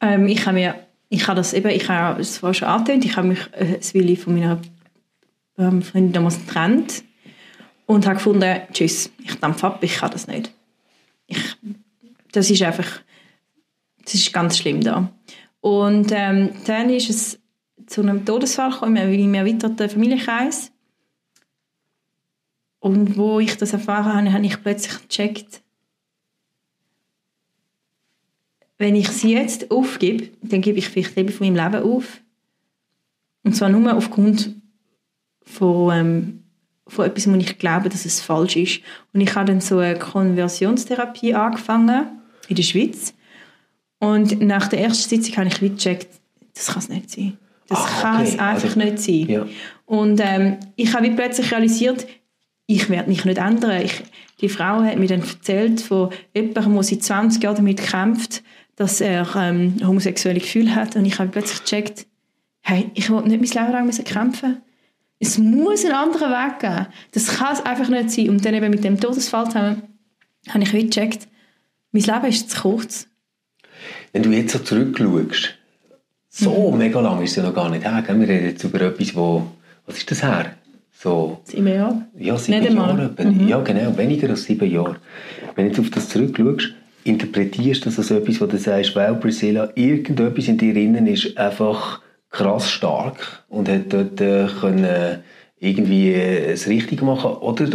[0.00, 0.74] Ähm, ich habe mir
[1.14, 4.16] ich habe das eben, ich habe es vorher schon angetönt, ich habe mich äh, Willi
[4.16, 4.60] von meiner
[5.58, 7.04] ähm, Freundin damals getrennt
[7.86, 10.52] und habe gefunden, tschüss, ich dampfe ab, ich kann das nicht.
[11.26, 11.56] Ich,
[12.32, 12.86] das ist einfach,
[14.04, 15.10] das ist ganz schlimm da.
[15.60, 17.38] Und ähm, dann ist es
[17.86, 20.72] zu einem Todesfall gekommen, im erweiterten Familienkreis.
[22.80, 25.62] Und wo ich das erfahren habe, habe ich plötzlich gecheckt,
[28.78, 32.20] wenn ich sie jetzt aufgebe, dann gebe ich vielleicht Leben von meinem Leben auf.
[33.42, 34.56] Und zwar nur aufgrund
[35.42, 36.42] von, ähm,
[36.86, 38.80] von etwas, wo ich glaube, dass es falsch ist.
[39.12, 43.14] Und ich habe dann so eine Konversionstherapie angefangen in der Schweiz.
[43.98, 46.08] Und nach der ersten Sitzung habe ich gecheckt,
[46.54, 47.38] das kann es nicht sein.
[47.68, 48.28] Das Ah, kann okay.
[48.28, 49.28] es einfach Also- nicht sein.
[49.28, 49.46] Ja.
[49.86, 52.06] Und ähm, ich habe plötzlich realisiert,
[52.66, 53.82] ich werde mich nicht ändern.
[53.82, 54.02] Ich,
[54.40, 58.42] die Frau hat mir dann erzählt von jemandem, der seit 20 Jahren damit kämpft,
[58.76, 60.96] dass er ähm, homosexuelle Gefühle hat.
[60.96, 62.06] Und ich habe plötzlich gecheckt,
[62.62, 64.62] hey, ich will nicht mein Leben lang müssen kämpfen.
[65.20, 66.86] Es muss einen anderen Weg geben.
[67.12, 68.30] Das kann es einfach nicht sein.
[68.30, 69.82] Und dann eben mit dem Todesfall zusammen
[70.48, 71.28] habe ich gecheckt,
[71.92, 73.06] mein Leben ist zu kurz.
[74.12, 75.54] Wenn du jetzt so zurückschaust,
[76.36, 76.78] so Mhm.
[76.78, 78.02] mega lang ist es ja noch gar nicht her.
[78.06, 78.18] Gell?
[78.20, 79.46] Wir reden jetzt über etwas, wo,
[79.86, 80.46] was ist das her?
[80.92, 82.02] So, Sieben Jahre.
[82.18, 82.74] ja, sieben Nicht.
[82.74, 83.10] Jahre.
[83.16, 83.30] etwa.
[83.46, 84.96] Ja, genau, weniger als sieben Jahre.
[85.54, 86.72] Wenn du jetzt auf das zurückschaust,
[87.04, 91.36] interpretierst du das als etwas, wo du sagst, well, Priscilla, irgendetwas in dir innen ist
[91.36, 95.18] einfach krass stark und hat dort äh, können
[95.60, 97.66] irgendwie äh, das Richtige machen oder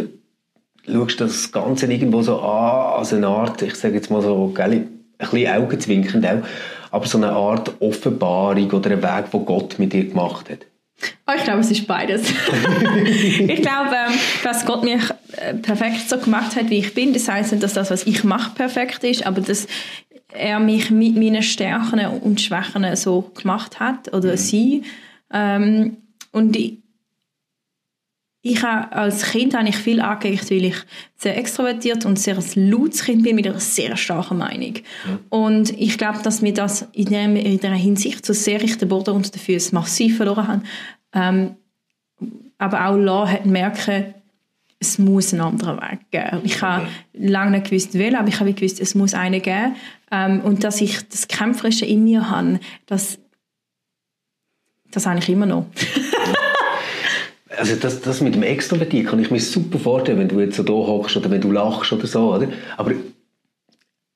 [0.86, 4.52] schaust du das Ganze irgendwo so an, als eine Art, ich sage jetzt mal so,
[4.56, 4.88] gell, ein
[5.20, 6.40] bisschen augenzwinkend auch,
[6.92, 10.60] aber so eine Art Offenbarung oder ein Weg, den Gott mit dir gemacht hat.
[11.28, 12.30] Oh, ich glaube, es ist beides.
[12.30, 15.02] ich glaube, ähm, dass Gott mich
[15.38, 17.14] äh, perfekt so gemacht hat, wie ich bin.
[17.14, 19.68] Das heißt nicht, dass das, was ich mache, perfekt ist, aber dass
[20.34, 24.84] er mich mit meinen Stärken und Schwächen so gemacht hat oder sie.
[25.32, 25.98] Ähm,
[26.32, 26.80] und ich,
[28.42, 30.76] ich habe, als Kind habe ich viel angeguckt, weil ich
[31.18, 34.76] sehr extrovertiert und sehr ein lautes Kind bin mit einer sehr starken Meinung.
[35.28, 38.88] Und ich glaube, dass mir das in dieser, in dieser Hinsicht so sehr ich den
[38.88, 40.64] Boden unter den Füßen massiv verloren habe.
[41.14, 41.56] Ähm,
[42.58, 44.14] aber auch lassen hat merken,
[44.80, 46.40] es muss einen anderen Weg geben.
[46.44, 49.76] Ich habe lange nicht gewusst, welchen, aber ich habe gewusst, es muss einen geben.
[50.12, 53.20] Ähm, und dass ich das Kämpferische in mir habe, das,
[54.92, 55.66] das habe ich immer noch.
[57.60, 60.64] Also das, das mit dem Extrovertieren kann ich mir super vorstellen, wenn du jetzt so
[60.64, 62.48] da hockst oder wenn du lachst oder so, oder?
[62.78, 62.94] Aber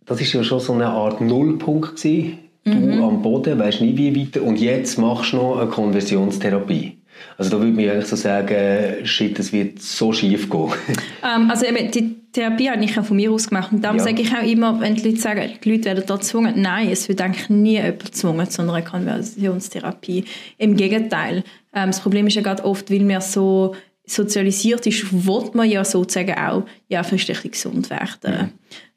[0.05, 2.39] das ist ja schon so eine Art Nullpunkt gewesen.
[2.65, 2.71] Du
[3.03, 6.97] am Boden, weißt nie wie weiter und jetzt machst du noch eine Konversionstherapie.
[7.37, 10.71] Also da würde ich eigentlich so sagen, shit, das wird so schief gehen.
[11.23, 13.71] Ähm, also die Therapie habe ich ja von mir aus gemacht.
[13.71, 14.03] Und darum Ja.
[14.03, 16.53] sage ich auch immer, wenn die Leute sagen, die Leute werden da gezwungen.
[16.57, 20.25] Nein, es wird eigentlich nie jemand gezwungen zu einer Konversionstherapie.
[20.57, 21.43] Im Gegenteil.
[21.73, 25.83] Ähm, das Problem ist ja gerade oft, weil man so sozialisiert ist, will man ja
[25.85, 28.51] sozusagen auch ja, fürstlich gesund werden.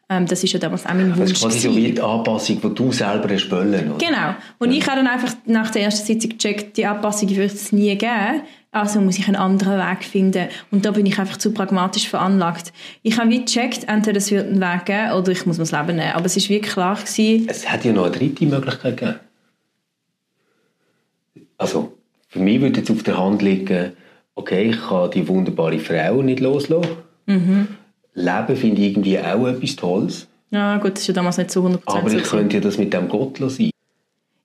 [0.08, 1.32] Ähm, das ist ja damals auch mein Das Wunsch.
[1.32, 4.04] ist quasi so wie die Anpassung, die du selber hast wollen, oder?
[4.06, 4.34] Genau.
[4.58, 7.96] Und ich habe dann einfach nach der ersten Sitzung gecheckt, die Anpassung wird es nie
[7.96, 8.42] geben.
[8.70, 10.48] Also muss ich einen anderen Weg finden.
[10.70, 12.72] Und da bin ich einfach zu pragmatisch veranlagt.
[13.02, 15.72] Ich habe wie gecheckt, entweder es wird einen Weg geben oder ich muss mir das
[15.72, 16.12] Leben nehmen.
[16.12, 19.20] Aber es ist wirklich klar gewesen, Es hat ja noch eine dritte Möglichkeit gegeben.
[21.58, 21.95] Also,
[22.28, 23.92] für mich würde jetzt auf der Hand liegen,
[24.34, 26.90] okay, ich kann die wunderbare Frau nicht loslassen.
[27.26, 30.28] Leben finde ich irgendwie auch etwas Tolles.
[30.50, 32.78] ja gut, das ist ja damals nicht zu 100% Aber so ich könnte ja das
[32.78, 33.70] mit dem Gott sein.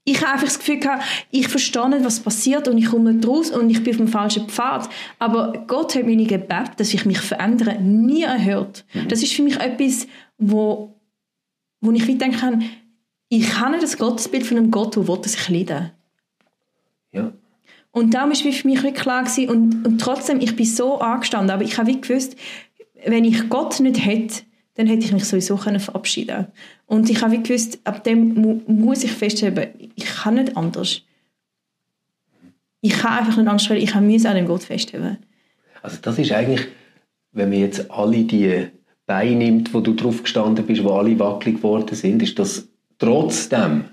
[0.04, 3.28] Ich habe einfach das Gefühl gehabt, ich verstehe nicht, was passiert und ich komme nicht
[3.28, 4.89] raus und ich bin auf dem falschen Pfad.
[5.20, 8.84] Aber Gott hat meine Gebet, dass ich mich verändere, nie erhört.
[9.10, 10.08] Das ist für mich etwas,
[10.39, 11.00] wo,
[11.82, 12.63] wo ich denken kann,
[13.30, 15.91] ich habe nicht das Gottesbild von einem Gott, der will, dass ich leide.
[17.92, 21.52] Und darum war für mich wirklich klar gewesen, und, und trotzdem, ich bin so angestanden,
[21.52, 22.38] aber ich habe gewusst,
[23.06, 24.44] wenn ich Gott nicht hätte,
[24.76, 26.48] dann hätte ich mich sowieso können verabschieden
[26.86, 31.02] Und ich habe gewusst, ab dem mu muss ich feststellen, ich kann nicht anders.
[32.80, 35.18] Ich kann einfach nicht anders, weil ich muss an dem Gott festhalten.
[35.82, 36.68] Also das ist eigentlich,
[37.34, 38.68] wenn man jetzt alle die
[39.06, 43.86] Beine nimmt, wo du drauf gestanden bist, wo alle wackelig geworden sind, ist das trotzdem,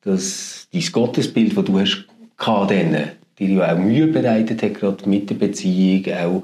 [0.00, 5.28] dass dein Gottesbild, das du hast gehabt, dann, dir auch Mühe bereitet hat, gerade mit
[5.30, 6.42] der Beziehung, auch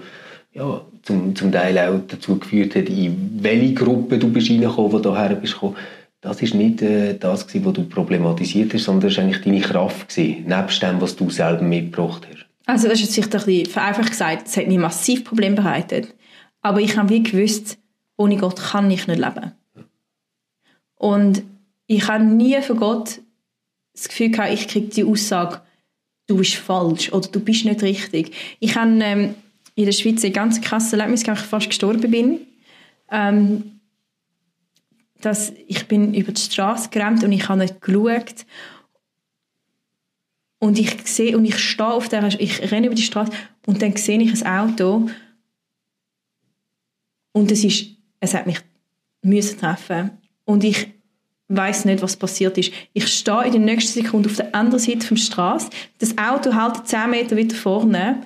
[0.53, 4.99] ja, zum, zum Teil auch dazu geführt hat, in welche Gruppe du bist reingekommen, wo
[4.99, 5.57] du daher bist.
[6.21, 9.61] Das ist nicht äh, das gewesen, was du problematisiert hast, sondern das war eigentlich deine
[9.61, 12.47] Kraft gewesen, nebst dem, was du selber mitgebracht hast.
[12.67, 16.15] Also das ist jetzt vielleicht ein bisschen vereinfacht gesagt, es hat mir massiv Probleme bereitet.
[16.61, 17.79] Aber ich habe wie gewusst,
[18.17, 19.53] ohne Gott kann ich nicht leben.
[20.97, 21.43] Und
[21.87, 23.21] ich habe nie von Gott
[23.95, 25.63] das Gefühl gehabt, ich kriege die Aussage,
[26.31, 28.33] du bist falsch oder du bist nicht richtig.
[28.61, 29.35] Ich habe ähm,
[29.75, 32.41] in der Schweiz ein ganz krasses Erlebnis, gehabt, ich fast gestorben bin.
[33.11, 33.81] Ähm,
[35.21, 38.47] dass ich bin über die Straße gerannt und ich habe nicht geschaut
[40.59, 43.33] und ich sehe und ich stehe auf der, ich renne über die Straße
[43.67, 45.11] und dann sehe ich ein Auto
[47.33, 48.61] und es ist, es hat mich
[49.23, 50.13] müssen treffen
[50.45, 50.89] und ich
[51.51, 52.73] weiß nicht, was passiert ist.
[52.93, 56.87] Ich stehe in der nächsten Sekunde auf der anderen Seite vom Straße, das Auto hält
[56.87, 58.23] 10 Meter weiter vorne,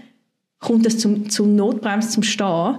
[0.58, 2.78] kommt es zum, zum Notbremse, zum Stehen.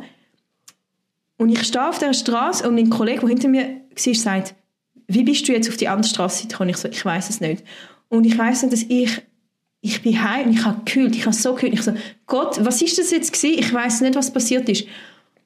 [1.37, 4.55] Und ich stehe auf der Straße und mein Kollege, der hinter mir war, sagt,
[5.07, 6.69] wie bist du jetzt auf die andere Straße gekommen?
[6.69, 7.63] Ich so, ich weiß es nicht.
[8.07, 9.21] Und ich weiß nicht, dass ich
[9.81, 11.73] ich bin heim und ich habe gekühlt, ich habe so gekühlt.
[11.73, 11.93] Ich so,
[12.25, 13.59] Gott, was ist das jetzt gewesen?
[13.59, 14.87] Ich weiß nicht, was passiert ist.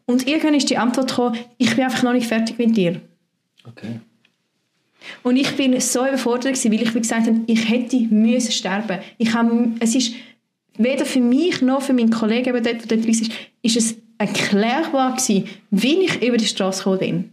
[0.06, 3.02] Und irgendwann ist die Antwort gekommen, ich bin einfach noch nicht fertig mit dir.
[3.68, 4.00] Okay.
[5.24, 9.00] Und ich bin so überfordert gewesen, weil ich wie gesagt habe, ich hätte müssen sterben.
[9.18, 10.14] Ich habe, es ist
[10.78, 13.32] weder für mich noch für meinen Kollegen, der dort, der dort ist,
[13.62, 17.32] ist es erklärbar gewesen, wie ich über die Straße gekommen bin.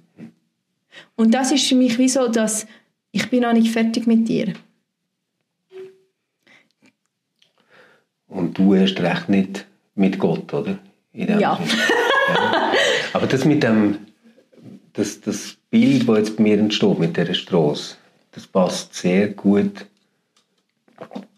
[1.16, 2.66] Und das ist für mich wie so, dass
[3.12, 4.52] ich bin noch nicht fertig mit dir.
[8.28, 10.78] Und du hast recht nicht mit Gott, oder?
[11.12, 11.38] ja.
[11.38, 11.58] ja.
[13.12, 13.98] Aber das mit dem,
[14.92, 17.96] das, das Bild, das jetzt bei mir entsteht, mit dieser Straße,
[18.32, 19.86] das passt sehr gut,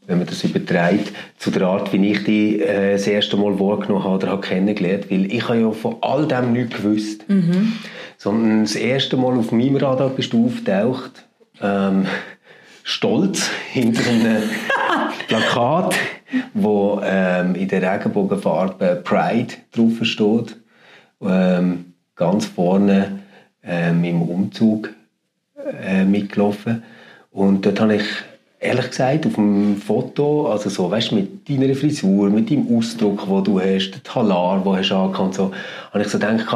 [0.09, 4.05] wenn man das überträgt, zu der Art, wie ich die äh, das erste Mal wahrgenommen
[4.05, 5.11] habe oder habe kennengelernt.
[5.11, 7.29] Weil ich habe ja von all dem nichts gewusst.
[7.29, 7.75] Mhm.
[8.17, 11.27] Sondern das erste Mal auf meinem Radar bist du aufgetaucht,
[11.61, 12.07] ähm,
[12.83, 14.43] stolz hinter einem
[15.29, 15.95] Plakat,
[16.55, 20.57] wo ähm, in der Regenbogenfarbe Pride drauf steht.
[21.21, 23.18] Ähm, ganz vorne
[23.69, 24.91] ähm, im Umzug
[25.85, 26.83] äh, mitgelaufen.
[27.31, 28.05] Und dort habe ich
[28.61, 33.41] ehrlich gesagt auf dem Foto, also so, weißt, mit deiner Frisur, mit deinem Ausdruck, wo
[33.41, 35.53] du hast, der Talar, wo hast angehabt, so,
[35.93, 36.47] habe ich so gedacht,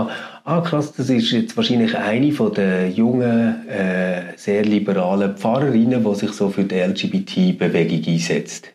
[0.44, 6.14] ah krass, das ist jetzt wahrscheinlich eine von der jungen, äh, sehr liberalen Pfarrerinnen, die
[6.14, 8.68] sich so für die LGBT-Bewegung einsetzt.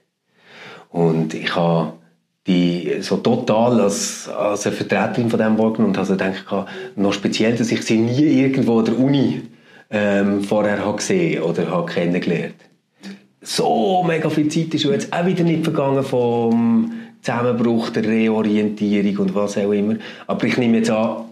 [0.89, 1.93] Und ich habe
[2.47, 6.45] die so total als, als eine Vertreterin von dem wahrgenommen und habe so gedacht,
[6.95, 9.41] noch speziell, dass ich sie nie irgendwo an der Uni
[9.89, 12.55] ähm, vorher habe gesehen oder habe kennengelernt.
[13.41, 16.91] So mega viel Zeit ist jetzt auch wieder nicht vergangen vom
[17.21, 19.95] Zusammenbruch, der Reorientierung und was auch immer.
[20.25, 21.25] Aber ich nehme jetzt an,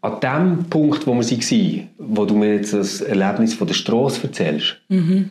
[0.00, 4.24] an dem Punkt, wo wir waren, wo du mir jetzt das Erlebnis von der Straße
[4.24, 5.30] erzählst, mhm.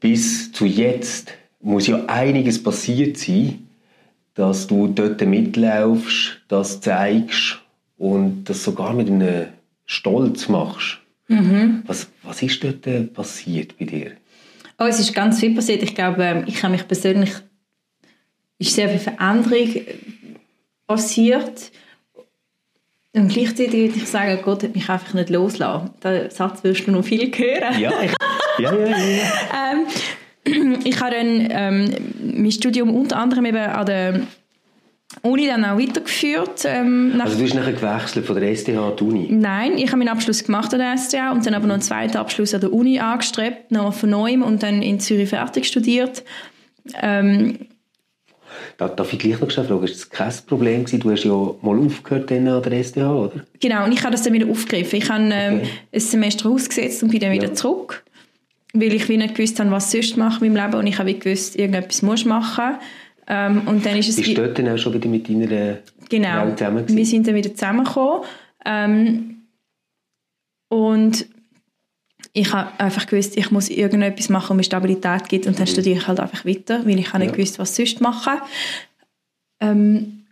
[0.00, 3.68] bis zu jetzt muss ja einiges passiert sein,
[4.34, 7.60] dass du dort mitlaufst, das zeigst
[7.98, 9.48] und das sogar mit einem
[9.84, 10.98] Stolz machst.
[11.28, 11.82] Mhm.
[11.86, 14.12] Was, was ist dort passiert bei dir?
[14.78, 15.82] Oh, es ist ganz viel passiert.
[15.82, 17.30] Ich glaube, ähm, ich habe mich persönlich
[18.58, 19.84] ist sehr viel Veränderung
[20.86, 21.72] passiert.
[23.12, 25.90] Und gleichzeitig würde ich sagen, Gott hat mich einfach nicht loslassen.
[26.04, 27.80] Den Satz wirst du noch viel hören.
[27.80, 28.12] Ja, ich,
[28.58, 28.96] ja, ja, ja.
[28.96, 29.72] ja.
[29.72, 29.86] ähm,
[30.84, 34.20] ich habe dann ähm, mein Studium unter anderem eben an der
[35.22, 36.64] Uni dann auch weitergeführt.
[36.64, 39.28] Ähm, also du hast nachher gewechselt von der STH an die Uni?
[39.30, 42.16] Nein, ich habe meinen Abschluss gemacht an der STH und dann aber noch einen zweiten
[42.16, 46.22] Abschluss an der Uni angestrebt, noch von neuem und dann in Zürich fertig studiert.
[47.00, 47.66] Ähm,
[48.78, 51.00] Darf ich gleich noch fragen, ist das kein Problem gewesen?
[51.00, 53.44] Du hast ja mal aufgehört an der STH, oder?
[53.60, 54.96] Genau, und ich habe das dann wieder aufgegriffen.
[54.96, 55.68] Ich habe ähm, okay.
[55.92, 57.54] ein Semester ausgesetzt und bin dann wieder ja.
[57.54, 58.04] zurück
[58.72, 61.12] weil ich wie nicht gewusst habe, was sonst mache in meinem Leben und ich habe
[61.14, 62.76] gewusst, irgendetwas muss machen.
[63.26, 64.16] Ähm, und dann ist es...
[64.16, 67.34] Bist du dort dann auch schon wieder mit deiner genau, Frau zusammen wir sind dann
[67.34, 68.24] wieder zusammengekommen.
[68.64, 69.36] Ähm,
[70.68, 71.26] und
[72.32, 75.72] ich habe einfach gewusst, ich muss irgendetwas machen, um mir Stabilität gibt und dann mhm.
[75.72, 77.36] studiere ich halt einfach weiter, weil ich habe nicht ja.
[77.36, 78.34] gewusst, was sonst machen.
[79.60, 80.24] Ähm,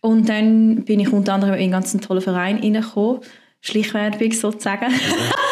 [0.00, 3.20] und dann bin ich unter anderem in einen ganz tollen Verein reingekommen,
[3.60, 4.90] Schleichwerbung sozusagen.
[4.90, 4.94] Mhm.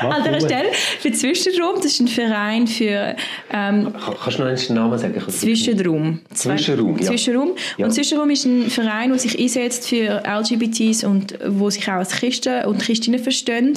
[0.00, 0.68] an dieser Stelle.
[1.00, 3.16] Für Zwischenraum, das ist ein Verein für...
[3.52, 3.92] Ähm,
[4.22, 5.22] Kannst du noch einen Namen sagen?
[5.28, 6.20] Zwischenraum.
[6.32, 7.06] Zwischenraum, ja.
[7.06, 7.50] Zwischenraum.
[7.76, 7.86] Ja.
[7.86, 12.12] Und Zwischenraum ist ein Verein, der sich einsetzt für LGBTs und wo sich auch als
[12.12, 13.74] Christen und Christinnen verstehen.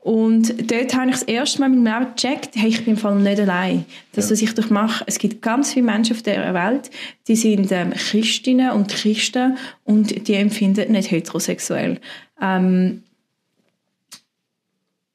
[0.00, 3.16] Und dort habe ich das erste Mal meinem Leben gecheckt, hey, ich bin im Fall
[3.16, 3.84] nicht allein.
[4.12, 4.32] Das, ja.
[4.32, 6.90] was ich durchmache, es gibt ganz viele Menschen auf dieser Welt,
[7.26, 12.00] die sind ähm, Christinnen und Christen und die empfinden nicht heterosexuell.
[12.40, 13.02] Ähm,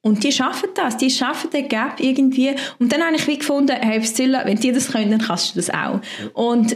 [0.04, 2.54] und die schaffen das, die schaffen den Gap irgendwie.
[2.78, 5.60] Und dann habe ich wie gefunden, hey Priscilla, wenn die das können, dann kannst du
[5.60, 6.01] das auch.
[6.34, 6.76] Und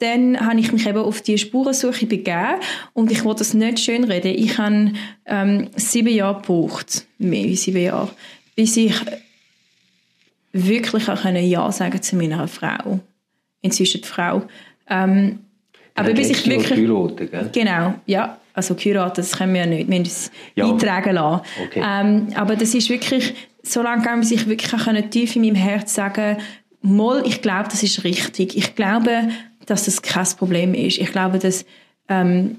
[0.00, 2.60] dann habe ich mich eben auf die Spurensuche begeben
[2.92, 4.34] und ich wollte das nicht schön reden.
[4.36, 4.92] Ich habe
[5.24, 8.10] ähm, sieben Jahre gebraucht, mehr wie sieben Jahre,
[8.54, 8.94] bis ich
[10.52, 13.00] wirklich auch Ja sagen zu meiner Frau.
[13.62, 14.42] Inzwischen die Frau.
[14.90, 15.40] Ähm,
[15.94, 16.78] aber bis ich wirklich...
[16.78, 20.68] Heiraten, Genau, ja also geheiratet, das können wir ja nicht, wir müssen es ja.
[20.68, 21.42] eintragen lassen.
[21.64, 21.82] Okay.
[21.84, 25.94] Ähm, aber das ist wirklich so lange bis ich wirklich auch tief in meinem Herz
[25.94, 26.36] sagen
[26.80, 28.56] mal, ich glaube, das ist richtig.
[28.56, 29.28] Ich glaube,
[29.66, 30.98] dass das kein Problem ist.
[30.98, 31.64] Ich glaube, dass
[32.08, 32.58] ähm,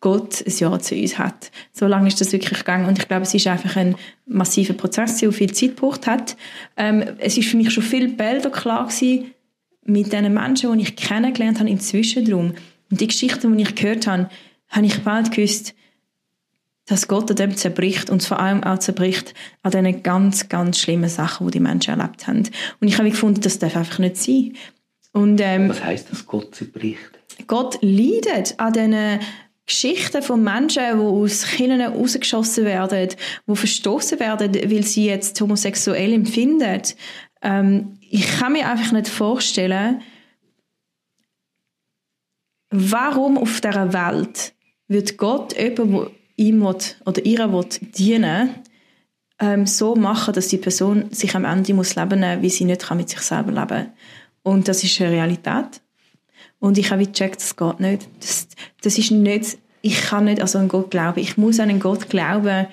[0.00, 1.50] Gott ein Ja zu uns hat.
[1.72, 5.18] So lange ist das wirklich gegangen und ich glaube, es ist einfach ein massiver Prozess,
[5.18, 6.36] der viel Zeit gebraucht hat.
[6.76, 9.32] Ähm, es ist für mich schon viel Bilder klar gewesen,
[9.84, 12.54] mit den Menschen, die ich kennengelernt habe im Zwischenraum
[12.90, 14.30] und die Geschichten, die ich gehört habe,
[14.70, 15.74] habe ich bald gewusst,
[16.86, 21.08] dass Gott an dem zerbricht und vor allem auch zerbricht an diesen ganz, ganz schlimmen
[21.08, 22.48] Sachen, die die Menschen erlebt haben.
[22.80, 24.56] Und ich habe gefunden, das darf einfach nicht sein.
[25.12, 27.20] Und, ähm, Was heißt das, Gott zerbricht?
[27.46, 29.20] Gott leidet an diesen
[29.66, 33.10] Geschichten von Menschen, die aus Kindern rausgeschossen werden,
[33.46, 36.82] die verstoßen werden, weil sie jetzt homosexuell empfinden.
[37.40, 40.02] Ähm, ich kann mir einfach nicht vorstellen,
[42.70, 44.54] warum auf dieser Welt
[44.90, 47.66] wird Gott jemanden, der ihm oder ihr will
[47.96, 48.50] dienen
[49.38, 52.90] ähm, so machen, dass die Person sich am Ende muss leben muss, wie sie nicht
[52.90, 53.92] mit sich selber leben kann.
[54.42, 55.80] Und das ist eine Realität.
[56.58, 58.08] Und ich habe gecheckt, das geht nicht.
[58.18, 58.48] Das,
[58.82, 61.20] das ist nicht, ich kann nicht an so einen Gott glauben.
[61.20, 62.66] Ich muss an einen Gott glauben,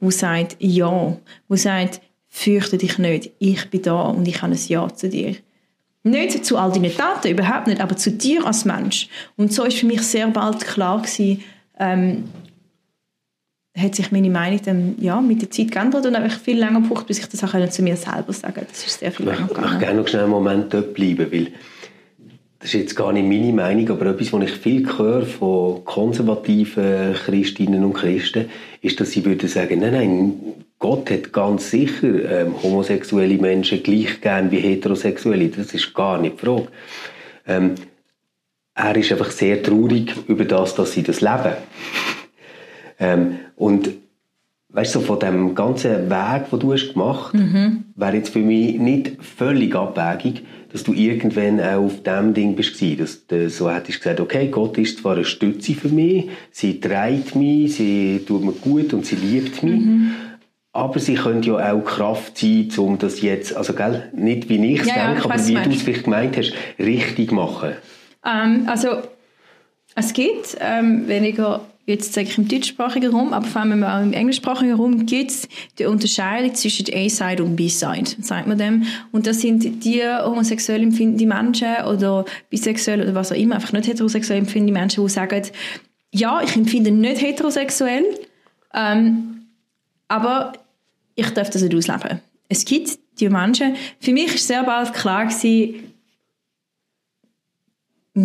[0.00, 1.16] der sagt Ja,
[1.48, 5.36] der sagt, fürchte dich nicht, ich bin da und ich habe ein Ja zu dir.
[6.04, 9.08] Nicht zu all deinen Taten, überhaupt nicht, aber zu dir als Mensch.
[9.36, 11.42] Und so ist für mich sehr bald klar gewesen,
[11.78, 12.24] ähm,
[13.76, 17.06] hat sich meine Meinung dann, ja, mit der Zeit geändert und habe viel länger gebraucht,
[17.06, 18.70] bis ich das auch zu mir selber sagen konnte.
[18.70, 19.64] Das ist sehr viel länger gegangen.
[19.64, 21.48] Ich möchte gerne noch schnell einen Moment dort bleiben, weil
[22.60, 27.14] das ist jetzt gar nicht meine Meinung, aber etwas, was ich viel höre von konservativen
[27.14, 28.46] Christinnen und Christen,
[28.80, 30.34] ist, dass sie würden sagen, nein, nein,
[30.84, 35.48] Gott hat ganz sicher ähm, homosexuelle Menschen gleich gern wie heterosexuelle.
[35.48, 36.68] Das ist gar nicht die Frage.
[37.46, 37.74] Ähm,
[38.74, 41.54] er ist einfach sehr traurig über das, dass sie das leben.
[43.00, 43.92] Ähm, und
[44.74, 47.84] weißt du, so von dem ganzen Weg, den du hast gemacht mhm.
[47.96, 52.82] wäre jetzt für mich nicht völlig abwägig, dass du irgendwann auch auf dem Ding bist
[53.00, 57.36] dass du so hättest gesagt, okay, Gott ist zwar eine Stütze für mich, sie trägt
[57.36, 60.10] mich, sie tut mir gut und sie liebt mich, mhm.
[60.74, 64.80] Aber sie könnte ja auch Kraft sein, um das jetzt, also gell, nicht wie ich
[64.80, 67.72] es ja, denke, ja, aber wie du es vielleicht gemeint hast, richtig machen.
[68.26, 68.88] Ähm, also
[69.94, 74.14] es gibt ähm, weniger jetzt sage ich im deutschsprachigen Raum, aber vor allem auch im
[74.14, 75.48] englischsprachigen Raum gibt es
[75.78, 78.84] die Unterscheidung zwischen A-Side und B-Side, sagt man dem.
[79.12, 83.86] Und das sind die homosexuell empfindenden Menschen oder bisexuell oder was auch immer, einfach nicht
[83.86, 85.42] heterosexuell empfindende Menschen, die sagen,
[86.10, 88.04] ja, ich empfinde nicht heterosexuell,
[88.72, 89.42] ähm,
[90.08, 90.54] aber
[91.14, 92.20] ich darf das nicht ausleben.
[92.48, 95.28] Es gibt die Menschen, für mich ist sehr bald klar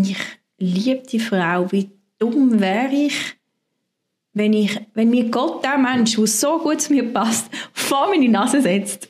[0.07, 0.17] ich
[0.57, 3.15] liebe die Frau, wie dumm wäre ich,
[4.33, 8.29] wenn, ich, wenn mir Gott, der Mensch, der so gut zu mir passt, vor meine
[8.29, 9.09] Nase setzt,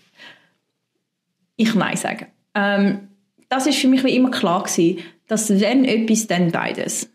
[1.55, 2.27] ich Nein sagen.
[2.55, 3.09] Ähm,
[3.49, 4.65] das ist für mich wie immer klar
[5.27, 7.09] dass wenn etwas, dann beides.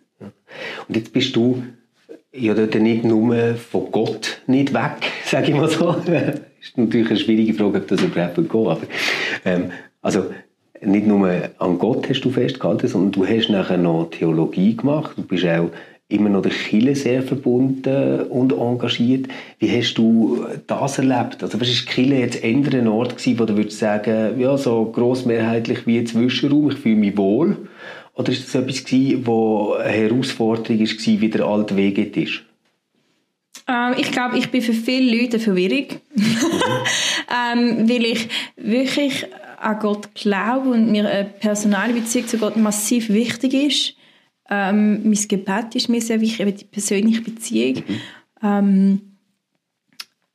[0.87, 1.63] Und jetzt bist du
[2.33, 5.97] ja dort nicht nur von Gott nicht weg, sage ich mal so.
[6.65, 8.55] Ist natürlich eine schwierige Frage, ob das überhaupt geht.
[8.55, 8.81] Aber,
[9.45, 9.71] ähm,
[10.03, 10.27] also
[10.81, 15.13] nicht nur an Gott hast du festgehalten, sondern du hast nachher noch Theologie gemacht.
[15.17, 15.71] Du bist auch
[16.09, 19.27] immer noch der Chile sehr verbunden und engagiert.
[19.59, 21.43] Wie hast du das erlebt?
[21.43, 24.85] Also was ist Chile jetzt eher ein Ort gewesen, wo du würdest sagen, ja, so
[24.87, 27.57] grossmehrheitlich wie Zwischenraum, ich fühle mich wohl?
[28.15, 32.43] Oder ist das etwas gewesen, wo eine Herausforderung war, wie der alte Weg ist?
[33.67, 36.37] Ähm, ich glaube, ich bin für viele Leute Verwirrung, mhm.
[37.53, 39.27] ähm, weil ich wirklich
[39.59, 43.95] an Gott glaube und mir eine personale Beziehung zu Gott massiv wichtig ist.
[44.51, 47.83] Ähm, mein Gebet ist mir sehr wichtig, eben die persönliche Beziehung.
[47.87, 48.01] Mhm.
[48.43, 49.01] Ähm,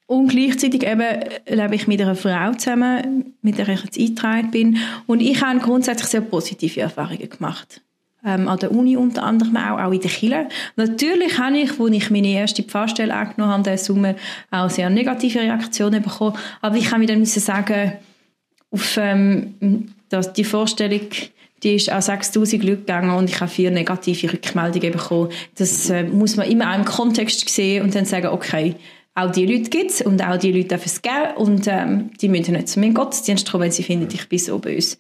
[0.08, 4.78] und gleichzeitig eben lebe ich mit einer Frau zusammen, mit der ich jetzt eingetragen bin.
[5.06, 7.82] Und ich habe grundsätzlich sehr positive Erfahrungen gemacht.
[8.26, 10.50] Ähm, an der Uni unter anderem auch, auch in der Kirche.
[10.76, 14.16] Natürlich habe ich, als ich meine erste Pfarrstelle angenommen habe, diesen Sommer
[14.52, 16.36] auch sehr negative Reaktionen bekommen.
[16.62, 17.94] Aber ich kann mir dann sagen,
[18.72, 21.02] auf ähm, dass die Vorstellung
[21.64, 25.30] die ist auch 6000 Leute gegangen und ich habe vier negative Rückmeldungen bekommen.
[25.56, 28.76] Das äh, muss man immer auch im Kontext sehen und dann sagen, okay,
[29.16, 32.30] auch die Leute gibt es und auch die Leute dürfen es geben und ähm, die
[32.30, 34.98] müssen nicht zu meinem Gottesdienst kommen, wenn sie finden, ich bin so böse.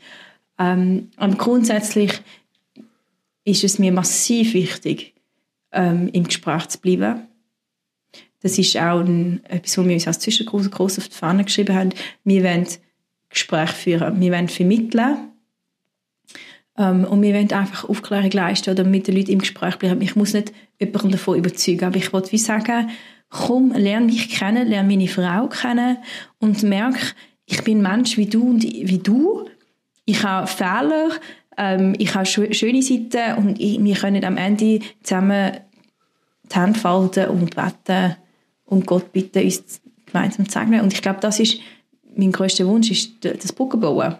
[0.58, 2.12] Ähm, aber grundsätzlich
[3.50, 5.16] ist es mir massiv wichtig,
[5.72, 7.28] ähm, im Gespräch zu bleiben.
[8.42, 11.76] Das ist auch ein, etwas, was wir uns als Zwischengruppe groß auf die Fahne geschrieben
[11.76, 11.90] haben.
[12.24, 12.68] Wir wollen
[13.30, 15.18] Gespräche führen, wir wollen vermitteln
[16.78, 20.02] ähm, und wir wollen einfach Aufklärung leisten oder mit den Leuten im Gespräch bleiben.
[20.02, 22.90] Ich muss nicht jemanden davon überzeugen, aber ich wollte wie sagen,
[23.30, 25.98] komm, lerne mich kennen, lerne meine Frau kennen
[26.40, 27.14] und merke,
[27.46, 29.48] ich bin ein Mensch wie du und wie du.
[30.06, 31.12] Ich habe Fehler,
[31.60, 35.58] ähm, ich habe schöne Seiten und ich, wir können am Ende zusammen
[36.52, 38.16] die Hände falten und beten
[38.66, 40.82] und Gott bitten, uns gemeinsam zu segnen.
[40.82, 41.60] Und ich glaube, das ist
[42.16, 44.16] mein größter Wunsch, ist das Brückenbauen.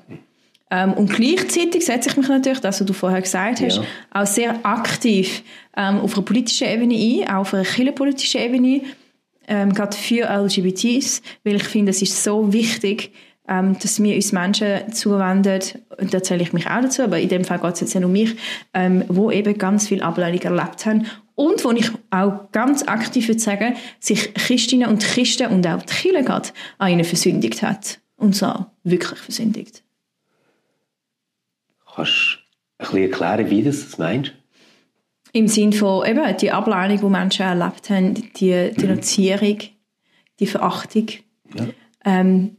[0.70, 3.84] Ähm, und gleichzeitig setze ich mich natürlich, das, was du vorher gesagt hast, Ja.
[4.12, 5.42] auch sehr aktiv
[5.76, 8.82] ähm, auf einer politischen Ebene ein, auch auf einer kirchenpolitischen Ebene,
[9.48, 13.12] ähm, gerade für LGBTs, weil ich finde, es ist so wichtig,
[13.50, 15.60] ähm, dass wir uns Menschen zuwenden,
[15.98, 18.06] und da zähle ich mich auch dazu, aber in dem Fall geht es jetzt nicht
[18.06, 18.36] um mich,
[18.74, 23.40] ähm, wo eben ganz viel Ablehnung erlebt haben und wo ich auch ganz aktiv würde
[23.40, 28.00] sagen, sich Christinnen und Christen und auch die Kirche gerade an ihnen versündigt hat.
[28.18, 29.84] Und zwar wirklich versündigt.
[31.96, 34.34] Kannst du ein bisschen erklären, wie du das meinst?
[35.32, 39.60] Im Sinne von eben die Ablehnung, die Menschen erlebt haben, die Denunzierung,
[40.40, 41.08] die Verachtung,
[41.56, 41.68] Ja.
[42.06, 42.58] ähm,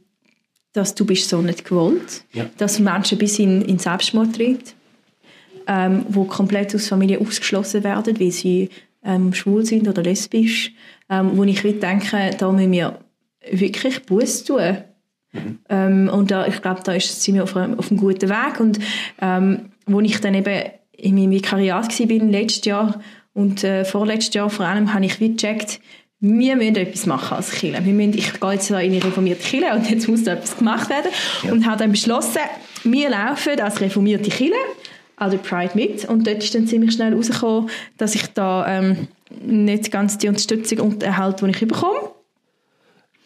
[0.72, 2.46] dass du bist so nicht gewollt, Ja.
[2.58, 4.74] dass Menschen bis in, in Selbstmord tritt,
[5.66, 8.70] ähm, wo komplett aus Familie ausgeschlossen werden, weil sie
[9.04, 10.72] ähm, schwul sind oder lesbisch,
[11.08, 12.98] ähm, wo ich wirklich denke, da müssen wir
[13.50, 14.78] wirklich Buß tun.
[15.68, 18.60] Ähm, und da, ich glaube, da ist, sind wir auf einem, auf einem guten Weg.
[18.60, 18.78] Und
[19.20, 23.00] ähm, wo ich dann eben in meinem Vikariat war, letztes Jahr
[23.32, 25.80] und äh, vorletztes Jahr vor allem, habe ich wie gecheckt,
[26.20, 27.84] wir müssen etwas machen als Kirche.
[27.84, 30.90] Wir müssen, ich gehe jetzt in eine reformierte Kirche und jetzt muss da etwas gemacht
[30.90, 31.10] werden.
[31.50, 32.40] Und habe dann beschlossen,
[32.84, 34.54] wir laufen als reformierte Kirche
[35.16, 36.04] an der Pride mit.
[36.04, 39.08] Und dort ist dann ziemlich schnell herausgekommen, dass ich da ähm,
[39.42, 42.10] nicht ganz die Unterstützung erhalte, die ich bekomme.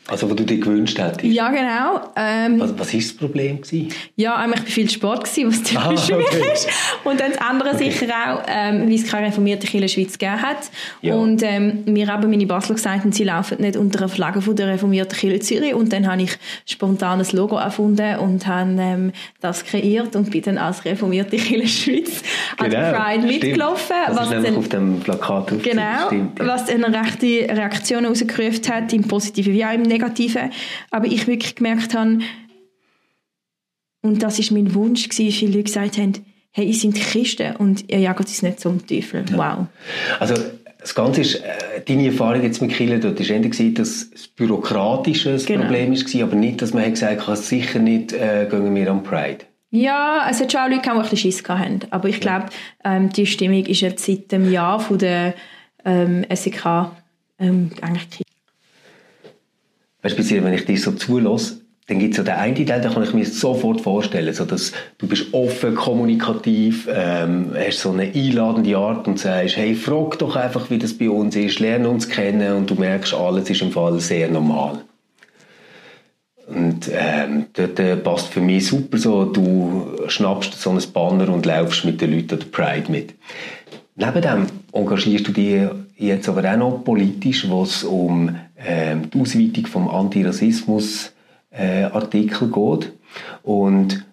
[0.06, 1.24] Also, was du dir gewünscht hättest.
[1.24, 2.00] Ja, genau.
[2.14, 3.62] Ähm, Was, was war das Problem?
[3.62, 3.88] Gewesen?
[4.16, 6.42] Ja, einmal ich bin viel Sport gewesen, was typisch Ah, für mich okay.
[6.52, 6.68] ist.
[7.04, 10.18] Und dann das andere sicher auch, ähm, weil es keine reformierte Kirche in der Schweiz
[10.18, 10.58] gegeben hat.
[11.00, 11.14] Ja.
[11.14, 14.66] Und ähm, mir haben meine Basler gesagt, sie laufen nicht unter einer Flagge von der
[14.68, 15.74] reformierten Kirche Zürich.
[15.74, 16.36] Und dann habe ich
[16.66, 21.66] spontan ein Logo erfunden und habe ähm, das kreiert und bin dann als reformierte Kirche
[21.68, 22.22] Schweiz
[22.58, 23.42] an der Pride Genau, stimmt.
[23.42, 23.96] mitgelaufen.
[24.08, 25.62] Das was ist nämlich dann- auf dem Plakat drauf.
[25.62, 26.46] Genau, Stimmt, ja.
[26.46, 30.50] was eine rechte Reaktion herausgerufen hat, im Positiven wie auch im Negativen.
[30.90, 32.18] Aber ich wirklich gemerkt habe,
[34.02, 36.12] und das ist mein Wunsch gewesen, viele Leute gesagt haben,
[36.52, 39.24] hey, ihr seid Christen und ihr jagt uns nicht zum Teufel.
[39.32, 39.66] Wow.
[40.20, 40.34] Also,
[40.78, 45.32] das Ganze ist, äh, deine Erfahrung jetzt mit Kirche dort war gewesen, dass das Bürokratische
[45.32, 45.62] das Genau.
[45.62, 49.38] Problem war, aber nicht, dass man gesagt hat, sicher nicht äh, gehen wir am Pride.
[49.70, 51.80] Ja, es hat schon auch Leute gegeben, die ein bisschen Schiss gehabt haben.
[51.90, 52.46] Aber ich glaube,
[52.84, 55.34] ähm, die Stimmung ist jetzt seit dem Jahr von der
[55.84, 56.92] ähm, SEK
[57.38, 58.23] ähm, eigentlich.
[60.04, 62.92] Weißt speziell, wenn ich dir so zulasse, dann gibt es so den einen Teil, den
[62.92, 68.02] kann ich mir sofort vorstellen, so dass du bist offen, kommunikativ, ähm, hast so eine
[68.02, 72.06] einladende Art und sagst, hey, frag doch einfach, wie das bei uns ist, lerne uns
[72.06, 74.80] kennen und du merkst, alles ist im Fall sehr normal.
[76.48, 81.46] Und ähm, dort äh, passt für mich super so, du schnappst so ein Banner und
[81.46, 83.14] laufst mit den Leuten der Pride mit.
[83.96, 89.66] Neben dem engagierst du dich jetzt aber auch noch politisch, was um ähm, die Ausweitung
[89.66, 91.12] vom Antirassismus
[91.50, 92.92] äh, geht.
[93.42, 94.04] Und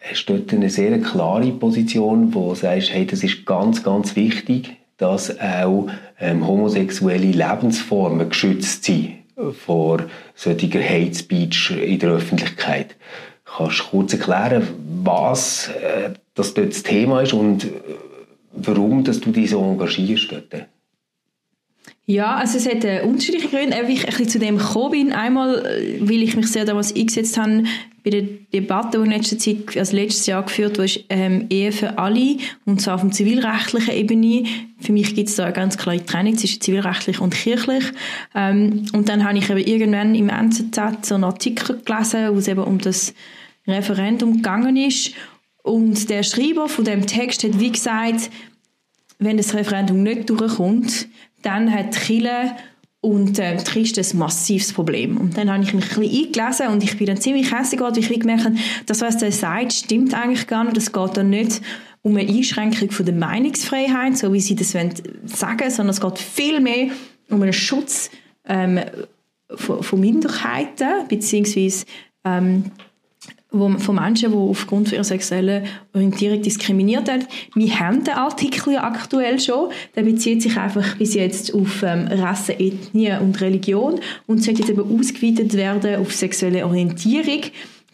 [0.00, 4.76] hast dort eine sehr klare Position, wo du sagst, hey, das ist ganz, ganz wichtig,
[4.96, 5.88] dass auch
[6.20, 9.18] ähm, homosexuelle Lebensformen geschützt sind
[9.64, 12.96] vor solcher Hate Speech in der Öffentlichkeit.
[13.44, 14.66] Kannst du kurz erklären,
[15.04, 17.68] was äh, das dort das Thema ist und äh,
[18.52, 20.68] warum dass du dich so engagierst dort?
[22.10, 25.12] Ja, also es hat äh, unterschiedliche Gründe, wie ich ein bisschen zu dem gekommen bin.
[25.12, 27.64] Einmal, äh, weil ich mich sehr damals eingesetzt habe
[28.02, 31.98] bei der Debatte, die in letzter Zeit, also letztes Jahr geführt wurde, ähm, Ehe für
[31.98, 34.44] alle, und zwar auf der zivilrechtlichen Ebene.
[34.80, 37.84] Für mich gibt es da eine ganz klare Trennung zwischen zivilrechtlich und kirchlich.
[38.34, 42.48] Ähm, und dann habe ich eben irgendwann im NZZ so einen Artikel gelesen, wo es
[42.48, 43.12] eben um das
[43.66, 45.12] Referendum gegangen ist.
[45.62, 48.30] Und der Schreiber von dem Text hat wie gesagt,
[49.18, 51.08] wenn das Referendum nicht durchkommt,
[51.42, 52.54] dann hat Kirche
[53.00, 55.16] und äh, die Christen ein massives Problem.
[55.16, 57.96] Und dann habe ich mich ein bisschen eingelesen und ich bin dann ziemlich hässlich geworden,
[57.96, 58.56] weil ich gemerkt habe,
[58.86, 60.76] das, was er sagt, stimmt eigentlich gar nicht.
[60.76, 61.60] Es geht da nicht
[62.02, 64.94] um eine Einschränkung von der Meinungsfreiheit, so wie sie das wollen
[65.24, 66.88] sagen, sondern es geht viel mehr
[67.30, 68.10] um einen Schutz
[68.46, 68.80] ähm,
[69.54, 71.84] von, von Minderheiten, beziehungsweise
[72.24, 72.64] ähm,
[73.50, 77.26] wo, von Menschen, die aufgrund ihrer sexuellen Orientierung diskriminiert werden.
[77.54, 79.70] Wir haben den Artikel ja aktuell schon.
[79.96, 84.70] Der bezieht sich einfach bis jetzt auf ähm, Rasse, Ethnie und Religion und sollte jetzt
[84.70, 87.40] eben ausgeweitet werden auf sexuelle Orientierung.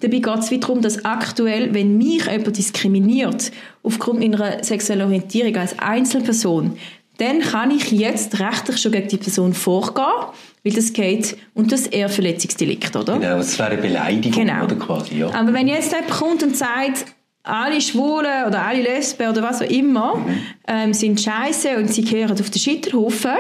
[0.01, 3.53] Dabei geht es darum, dass aktuell, wenn mich jemand diskriminiert
[3.83, 6.77] aufgrund meiner sexuellen Orientierung als Einzelperson,
[7.19, 10.27] dann kann ich jetzt rechtlich schon gegen die Person vorgehen,
[10.65, 13.19] weil das geht und das ist eher Verletzungsdelikt, oder?
[13.19, 14.65] Genau, das wäre eine Beleidigung, Genau.
[14.65, 15.29] oder quasi, ja.
[15.35, 17.05] Aber wenn jetzt jemand kommt und sagt,
[17.43, 20.25] alle Schwulen oder alle Lesben oder was auch immer
[20.67, 23.33] ähm, sind scheiße und sie gehören auf den Scheiterhaufen,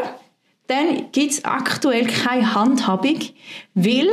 [0.66, 3.18] dann gibt es aktuell keine Handhabung,
[3.74, 4.08] weil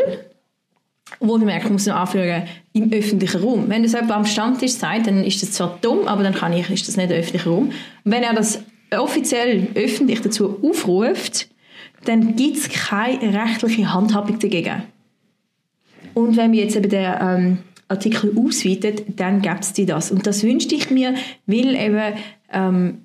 [1.20, 2.44] Wohlbemerkt, ich muss noch anfügen,
[2.74, 3.66] im öffentlichen Raum.
[3.68, 6.70] Wenn das jemand am Stammtisch sagt, dann ist das zwar dumm, aber dann kann ich,
[6.70, 7.68] ist das nicht der öffentliche Raum.
[8.06, 8.62] Und wenn er das
[8.98, 11.50] offiziell öffentlich dazu aufruft,
[12.06, 14.84] dann gibt es keine rechtliche Handhabung dagegen.
[16.14, 20.12] Und wenn wir jetzt eben den ähm, Artikel ausweitet, dann gibt es das.
[20.12, 21.14] Und das wünschte ich mir,
[21.46, 22.14] weil eben
[22.52, 22.98] ähm,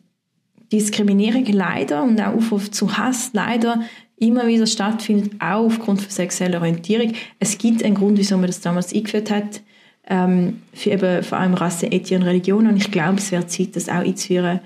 [0.72, 3.82] Diskriminierung leider und auch Aufruf zu Hass leider
[4.16, 7.12] immer wieder stattfindet, auch aufgrund von sexueller Orientierung.
[7.38, 9.60] Es gibt einen Grund, wieso man das damals eingeführt hat,
[10.08, 12.66] ähm, für eben vor allem Rasse, Ethnie und Religion.
[12.66, 14.60] Und ich glaube, es wird Zeit, das auch einzuführen,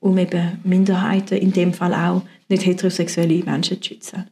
[0.00, 2.22] um eben Minderheiten, in dem Fall auch
[2.52, 4.28] nicht heterosexuelle Menschen zu schützen.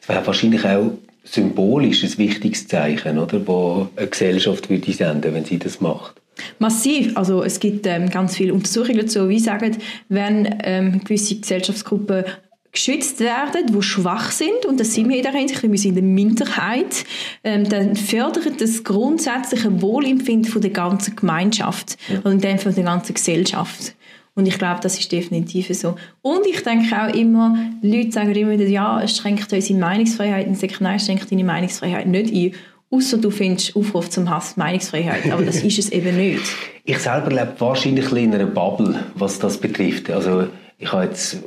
[0.00, 0.92] Es wäre wahrscheinlich auch
[1.24, 6.20] symbolisch ein wichtiges Zeichen, oder, wo eine Gesellschaft würde senden, wenn sie das macht.
[6.58, 7.16] Massiv.
[7.16, 9.76] Also es gibt ähm, ganz viele Untersuchungen dazu, wie sagen,
[10.08, 12.24] wenn ähm, gewisse Gesellschaftsgruppen
[12.72, 16.06] geschützt werden, die schwach sind, und das sind wir in der Hinsicht, wir sind eine
[16.06, 17.04] Minderheit,
[17.42, 22.20] ähm, dann fördert das grundsätzliche Wohlempfinden von der ganzen Gemeinschaft ja.
[22.20, 23.94] und in dem von der ganzen Gesellschaft.
[24.34, 25.96] Und ich glaube, das ist definitiv so.
[26.22, 30.46] Und ich denke auch immer, Leute sagen immer wieder, ja, es schränkt unsere Meinungsfreiheit.
[30.46, 32.52] Und ich sage, nein, es schränkt deine Meinungsfreiheit nicht ein.
[32.92, 35.30] Außer du findest Aufruf zum Hass Meinungsfreiheit.
[35.30, 36.42] Aber das ist es eben nicht.
[36.82, 40.10] Ich selber lebe wahrscheinlich in einer Bubble, was das betrifft.
[40.10, 41.38] Also ich habe jetzt äh,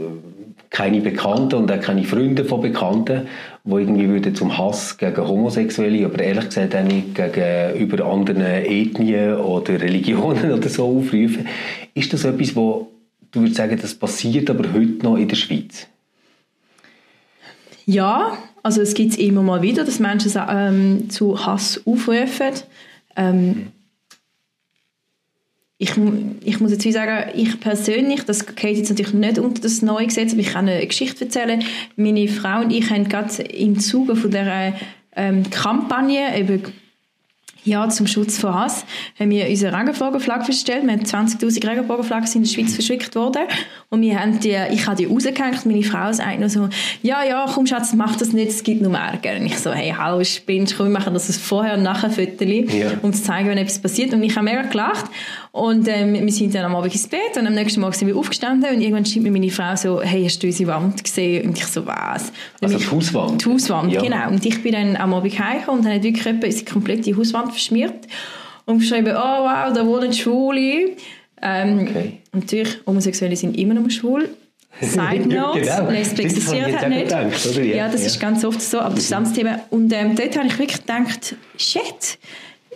[0.69, 3.27] keine Bekannten und auch keine Freunde von Bekannten,
[3.65, 9.37] die irgendwie würden zum Hass gegen Homosexuelle, aber ehrlich gesagt auch nicht gegenüber anderen Ethnien
[9.37, 11.47] oder Religionen oder so aufrufen.
[11.93, 12.91] Ist das etwas, wo
[13.31, 15.87] du würdest sagen, das passiert aber heute noch in der Schweiz?
[17.85, 22.51] Ja, also es gibt es immer mal wieder, dass Menschen ähm, zu Hass aufrufen.
[23.15, 23.67] Ähm,
[25.83, 25.91] ich,
[26.45, 30.31] ich muss jetzt sagen, ich persönlich, das geht jetzt natürlich nicht unter das neue Gesetz,
[30.31, 31.61] aber ich kann eine Geschichte erzählen.
[31.97, 34.73] Meine Frau und ich haben gerade im Zuge von der
[35.15, 36.63] ähm, Kampagne eben
[37.65, 38.85] ja, zum Schutz vor Hass
[39.17, 40.83] haben wir unsere Regenbogenflagge verstellt.
[40.83, 43.43] Wir haben 20'000 Regenbogenflaggen in der Schweiz verschickt worden.
[43.89, 45.65] Und wir haben die, ich habe die rausgehängt.
[45.65, 46.67] Meine Frau sagt nur so,
[47.01, 49.39] ja, ja, komm Schatz, mach das nicht, es gibt noch Ärger.
[49.39, 52.91] Und ich so, hey, hallo, spinnst, komm, wir machen das vorher und nachher Fotos, ja.
[53.01, 54.13] um zu zeigen, wenn etwas passiert.
[54.13, 55.05] Und ich habe mega gelacht.
[55.53, 58.17] Und ähm, wir sind dann am Abend ins Bett und am nächsten Morgen sind wir
[58.17, 61.47] aufgestanden und irgendwann schreibt mir meine Frau so, hey, hast du unsere Wand gesehen?
[61.47, 62.33] Und ich so, was?
[62.59, 63.45] Also die Hauswand?
[63.45, 64.01] Die Hauswand, ja.
[64.01, 64.29] genau.
[64.29, 68.07] Und ich bin dann am Abend heimgekommen und habe wirklich etwa unsere komplette Hauswand verschmiert
[68.65, 70.95] und geschrieben, oh wow, da wohnen Schwule.
[71.39, 72.13] Ähm, okay.
[72.31, 74.29] Und natürlich, Homosexuelle sind immer noch schwul.
[74.81, 75.87] Side Note, genau.
[75.91, 77.03] Lesben existiert halt nicht.
[77.09, 78.07] Gedacht, ja, das ja.
[78.07, 79.59] ist ganz oft so, aber das ist das Thema.
[79.69, 82.17] Und ähm, dort habe ich wirklich gedacht, shit,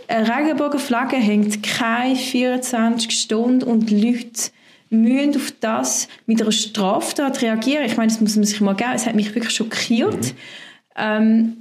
[0.07, 4.51] eine Regenbogenflagge hängt keine 24 Stunden und Leute
[4.89, 7.85] müssen auf das mit einer Straftat reagieren.
[7.85, 8.91] Ich meine, das muss man sich mal geben.
[8.95, 10.27] Es hat mich wirklich schockiert.
[10.27, 10.33] Mhm.
[10.95, 11.57] Ähm,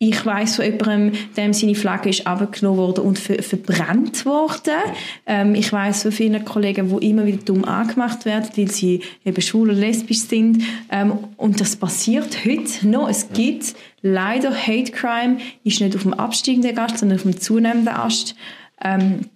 [0.00, 4.78] ich weiß von jemandem, dem seine Flagge ist abgenommen worden und ver verbrannt worden.
[5.26, 9.42] Ähm, ich weiß von vielen Kollegen, die immer wieder dumm angemacht werden, weil sie eben
[9.42, 10.62] schwul und lesbisch sind.
[10.88, 13.08] Ähm, und das passiert heute noch.
[13.08, 17.94] Es gibt leider Hate Crime, ist nicht auf dem absteigenden Ast, sondern auf dem zunehmenden
[17.94, 18.34] Ast.
[18.82, 19.26] Ähm,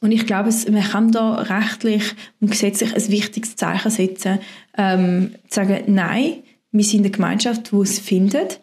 [0.00, 4.38] und ich glaube, man kann da rechtlich und gesetzlich ein wichtiges Zeichen setzen,
[4.78, 8.60] ähm, zu sagen, nein, wir sind eine Gemeinschaft, die es findet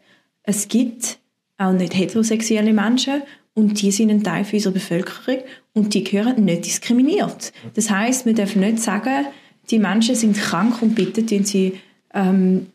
[0.47, 1.19] es gibt
[1.57, 3.21] auch nicht heterosexuelle Menschen
[3.53, 7.51] und die sind ein Teil unserer Bevölkerung und die gehören nicht diskriminiert.
[7.73, 9.25] Das heißt, wir dürfen nicht sagen,
[9.69, 11.73] die Menschen sind krank und bitte sie
[12.13, 12.67] ähm,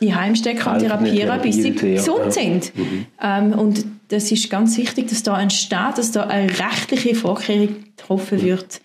[0.00, 2.76] die Heimstecken und therapieren, bis sie gesund sind.
[2.76, 3.06] Mhm.
[3.22, 8.42] Ähm, und das ist ganz wichtig, dass da entsteht, dass da eine rechtliche Vorkehrung getroffen
[8.42, 8.80] wird,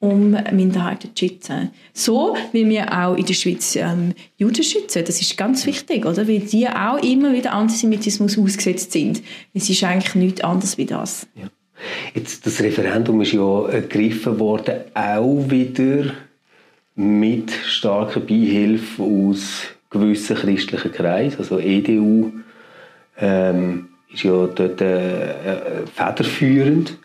[0.00, 1.70] um Minderheiten zu schützen.
[1.92, 5.04] So wie wir auch in der Schweiz ähm, Juden schützen.
[5.06, 6.26] Das ist ganz wichtig, oder?
[6.26, 9.22] Weil die auch immer wieder Antisemitismus ausgesetzt sind.
[9.54, 11.26] Es ist eigentlich nichts anderes wie das.
[11.34, 11.48] Ja.
[12.14, 16.12] Jetzt, das Referendum ist ja ergriffen worden, auch wieder
[16.94, 21.38] mit starker Beihilfe aus gewissen christlichen Kreisen.
[21.38, 22.32] Also EDU
[23.18, 26.98] ähm, ist ja dort äh, äh federführend.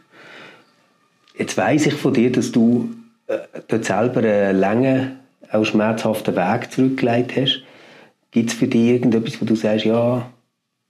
[1.38, 2.90] Jetzt weiß ich von dir, dass du
[3.28, 5.20] äh, dort selber einen langen,
[5.52, 7.64] auch schmerzhaften Weg zurückgelegt hast.
[8.32, 10.30] Gibt es für dich irgendetwas, wo du sagst, ja,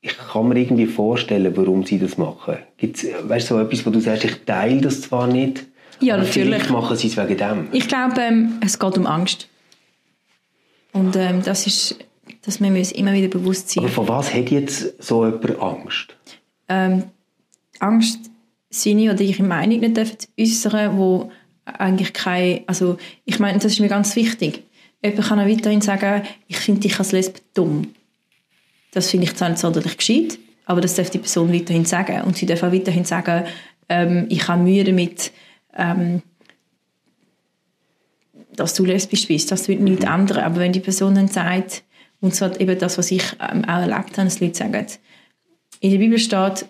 [0.02, 2.58] ich kann mir irgendwie vorstellen, warum sie das machen?
[2.78, 5.66] Gibt es weißt, so etwas, wo du sagst, ich teile das zwar nicht,
[6.00, 6.70] ja, aber natürlich.
[6.70, 7.68] machen sie es wegen dem?
[7.72, 9.48] Ich glaube, ähm, es geht um Angst.
[10.98, 11.96] Und ähm, das ist,
[12.44, 13.84] dass wir uns immer wieder bewusst sein.
[13.84, 16.16] Aber von was hat jetzt so jemand Angst?
[16.70, 17.04] Ähm,
[17.80, 18.20] Angst
[18.70, 21.32] seine oder ihre Meinung nicht dürfen äußern, wo
[21.66, 24.64] eigentlich kein, also ich meine, das ist mir ganz wichtig.
[25.04, 27.94] Jemand kann auch weiterhin sagen, ich finde dich als Lesbe dumm.
[28.92, 32.24] das finde ich zwar nicht sonderlich gescheit, aber das darf die Person weiterhin sagen.
[32.24, 33.46] Und sie darf auch weiterhin sagen,
[33.90, 35.32] ähm, ich habe Mühe damit,
[35.76, 36.24] ähm,
[38.58, 39.52] dass du lesbisch bist.
[39.52, 40.40] Das wird nichts ändern.
[40.40, 41.84] Aber wenn die Person dann sagt,
[42.20, 44.86] und zwar eben das, was ich ähm, auch erlebt habe, dass Leute sagen,
[45.80, 46.66] in der Bibel steht,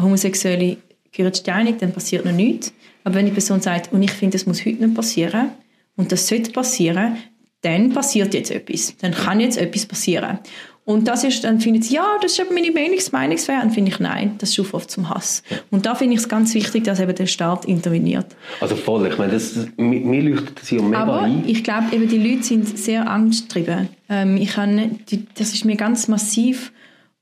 [0.00, 0.78] Homosexuelle
[1.10, 2.72] gehören steinig, dann passiert noch nichts.
[3.04, 5.50] Aber wenn die Person sagt, und ich finde, das muss heute nicht passieren,
[5.96, 7.18] und das sollte passieren,
[7.62, 8.96] dann passiert jetzt etwas.
[8.98, 10.38] Dann kann jetzt etwas passieren.
[10.84, 13.62] Und das ist, dann findet sie, ja, das ist eben meine Meinungs Meinungsfreiheit.
[13.62, 15.44] Dann finde ich, nein, das schuf oft zum Hass.
[15.70, 18.34] Und da finde ich es ganz wichtig, dass eben der Staat interveniert.
[18.60, 21.44] Also voll, ich meine, das, mir leuchtet das ja mega Aber ein.
[21.46, 23.88] ich glaube, eben die Leute sind sehr angstgetrieben.
[24.08, 26.72] Ähm, ich habe, die, das ist mir ganz massiv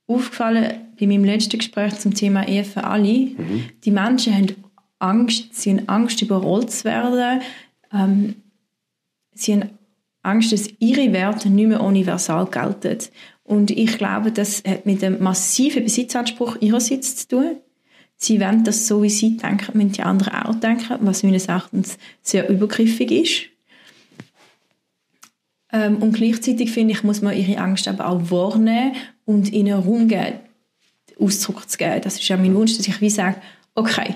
[0.06, 3.28] aufgefallen bei meinem letzten Gespräch zum Thema Ehe für alle.
[3.84, 4.48] Die Menschen haben
[4.98, 7.42] Angst, sie haben Angst, überrollt zu werden.
[7.92, 8.36] Ähm,
[9.34, 9.70] sie haben
[10.22, 12.98] Angst, dass ihre Werte nicht mehr universal gelten.
[13.50, 17.56] Und ich glaube, das hat mit dem massiven Besitzanspruch ihrerseits zu tun.
[18.16, 21.98] Sie wollen das so, wie sie denken, müssen die anderen auch denken, was meines Erachtens
[22.22, 23.42] sehr übergriffig ist.
[25.72, 28.94] Ähm, und gleichzeitig finde ich, muss man ihre Angst aber auch wahrnehmen
[29.24, 30.38] und ihnen Raum geben,
[31.18, 32.02] Ausdruck zu geben.
[32.02, 33.42] Das ist ja mein Wunsch, dass ich wie sage,
[33.74, 34.14] okay,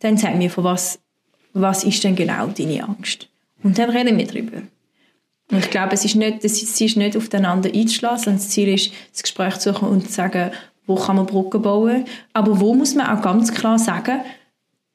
[0.00, 0.98] dann sag mir, von was,
[1.54, 3.26] was ist denn genau deine Angst?
[3.62, 4.60] Und dann reden wir darüber.
[5.50, 8.68] Und ich glaube, es ist nicht, das Ziel ist nicht aufeinander einzuschlagen, sondern das Ziel
[8.68, 10.50] ist, das Gespräch zu suchen und zu sagen,
[10.86, 12.04] wo kann man Brücken bauen.
[12.32, 14.20] Aber wo muss man auch ganz klar sagen,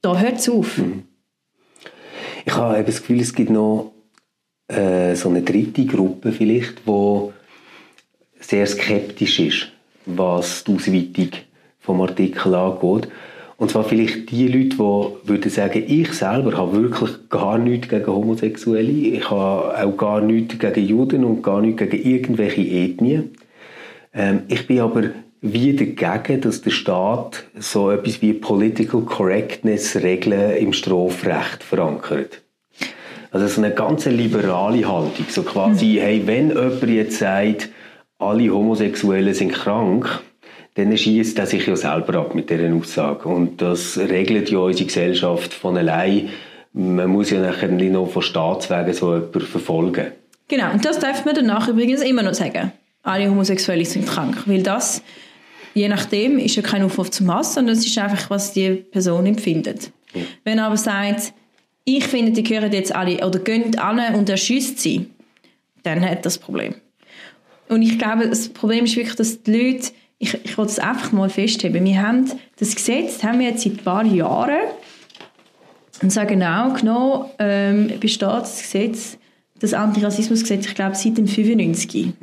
[0.02, 0.80] da hört es auf.
[2.46, 3.94] Ich habe eben das Gefühl, es gibt noch
[4.68, 7.30] äh, so eine dritte Gruppe vielleicht, die
[8.40, 9.72] sehr skeptisch ist,
[10.06, 11.30] was die Ausweitung
[11.80, 13.10] vom Artikel angeht.
[13.58, 18.08] Und zwar vielleicht die Leute, die würden sagen, ich selber habe wirklich gar nichts gegen
[18.08, 23.32] Homosexuelle, ich habe auch gar nichts gegen Juden und gar nichts gegen irgendwelche Ethnien.
[24.14, 25.04] Ähm, ich bin aber
[25.42, 32.42] wie dagegen, dass der Staat so etwas wie Political Correctness Regeln im Strafrecht verankert.
[33.32, 37.70] Also so eine ganz liberale Haltung, so quasi, hey, wenn jemand jetzt sagt,
[38.20, 40.22] alle Homosexuellen sind krank,
[40.76, 43.30] dann schießt er sich ja selber ab mit dieser Aussage.
[43.30, 46.30] Und das regelt ja unsere Gesellschaft von allein.
[46.74, 50.08] Man muss ja nachher nicht noch von Staatswegen so jemanden verfolgen.
[50.48, 52.72] Genau, und das darf man danach übrigens immer noch sagen.
[53.04, 55.04] Alle Homosexuelle sind krank, weil das,
[55.74, 59.26] je nachdem, ist ja kein Aufruf zum Hass, sondern es ist einfach, was die Person
[59.26, 59.92] empfindet.
[60.44, 61.34] Wenn er aber sagt,
[61.86, 65.08] ich finde, die gehören jetzt alle, oder gehen an und erschießt sie,
[65.84, 66.76] dann hat das Problem.
[67.68, 69.88] Und ich glaube, das Problem ist wirklich, dass die Leute,
[70.24, 73.74] ich, ich will das einfach mal festheben, wir haben das Gesetz, haben wir jetzt seit
[73.74, 74.62] ein paar Jahren,
[76.02, 79.18] und zwar genau genommen ähm, besteht das Gesetz,
[79.60, 82.14] das Antirassismusgesetz, ich glaube, seit dem 95.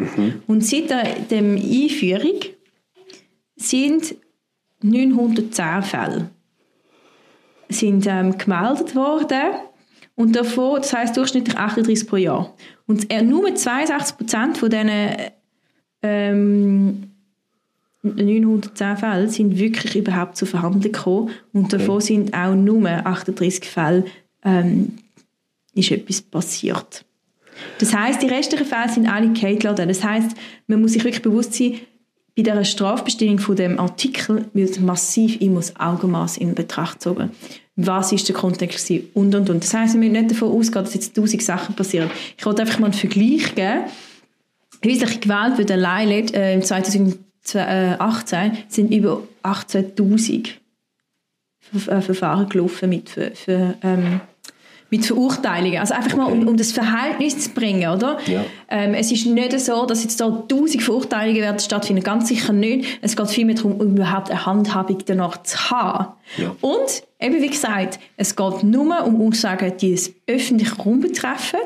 [0.46, 2.40] Und seit der, dem Einführung
[3.57, 4.14] sind
[4.82, 6.30] 910 Fälle
[7.68, 9.53] sind ähm, gemeldet worden
[10.16, 12.55] und davon, das heißt durchschnittlich 38 pro Jahr.
[12.86, 14.90] Und äh, nur 62 Prozent von diesen
[16.03, 17.10] ähm,
[18.03, 24.05] 910 Fällen sind wirklich überhaupt zur Verhandlung gekommen und davon sind auch nur 38 Fälle
[24.44, 24.96] ähm,
[25.74, 27.05] ist etwas passiert.
[27.78, 29.88] Das heißt, die restlichen Fälle sind alle gehalten.
[29.88, 30.30] Das heißt,
[30.66, 31.74] man muss sich wirklich bewusst sein,
[32.36, 37.30] bei der Strafbestimmung von dem Artikel wird massiv immer das Augenmaß in Betracht gezogen.
[37.76, 39.62] Was ist der Kontext und und und.
[39.62, 42.11] Das heißt, wir müssen nicht davon ausgehen, dass jetzt tausend Sachen passieren.
[42.38, 43.84] Ich wollte einfach mal einen Vergleich geben.
[44.84, 46.62] Häusliche Gewalt wird allein äh, im
[47.43, 50.49] 2018 sind über 18.000
[51.61, 54.20] Ver äh, Verfahren gelaufen mit für, für ähm,
[54.91, 55.78] mit Verurteilungen.
[55.78, 58.18] Also einfach mal, um, um das Verhältnis zu bringen, oder?
[58.26, 58.45] Ja.
[58.68, 62.03] Ähm, es ist nicht so, dass jetzt da tausend Verurteilungen werden stattfinden.
[62.03, 62.99] Ganz sicher nicht.
[63.01, 66.14] Es geht vielmehr darum, um überhaupt eine Handhabung danach zu haben.
[66.36, 66.57] Ja.
[66.61, 71.61] Und, eben wie gesagt, es geht nur um Aussagen, die das öffentliche Raum betreffen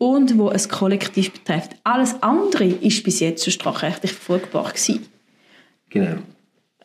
[0.00, 1.76] und wo es kollektiv betrifft.
[1.84, 5.06] Alles andere ist bis jetzt schon strafrechtlich verfolgbar gewesen.
[5.90, 6.16] Genau.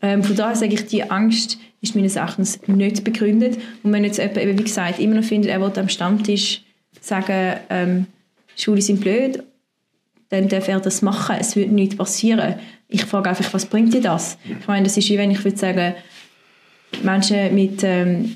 [0.01, 3.57] Ähm, von daher sage ich, die Angst ist meines Erachtens nicht begründet.
[3.84, 6.61] Und wenn jetzt jemand, eben, wie gesagt, immer noch findet, er will am Stammtisch
[6.99, 8.07] sagen, ähm,
[8.57, 9.41] Schule sind blöd,
[10.28, 11.38] dann darf er das machen.
[11.39, 12.55] Es wird nichts passieren.
[12.89, 14.38] Ich frage einfach, was bringt dir das?
[14.43, 15.95] Ich meine, das ist wie wenn ich würde sagen,
[17.01, 18.36] Menschen mit, ähm,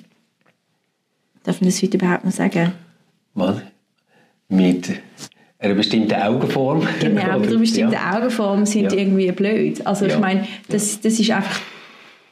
[1.44, 2.72] darf man das heute überhaupt noch sagen?
[3.34, 3.62] Was?
[4.50, 4.90] Mit
[5.60, 6.88] einer bestimmten Augenform.
[7.00, 8.18] Genau, mit einer bestimmten ja.
[8.18, 8.98] Augenform sind Ja.
[8.98, 9.86] irgendwie blöd.
[9.86, 10.20] Also ich Ja.
[10.20, 11.60] meine, das, das ist einfach,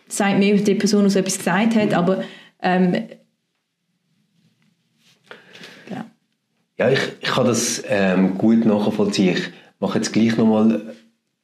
[0.08, 2.24] sagt mir, die Person, die so etwas gesagt hat, aber
[2.62, 2.94] ähm,
[5.90, 6.06] ja.
[6.78, 9.38] Ja, ich, ich kann das ähm, gut nachvollziehen.
[9.38, 9.44] Ich
[9.80, 10.94] mache jetzt gleich nochmal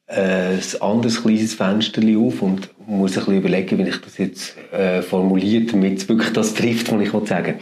[0.08, 5.02] ein anderes kleines Fenster auf und muss ein bisschen überlegen, wie ich das jetzt äh,
[5.02, 7.60] formuliert, damit es wirklich das trifft, was ich sagen will.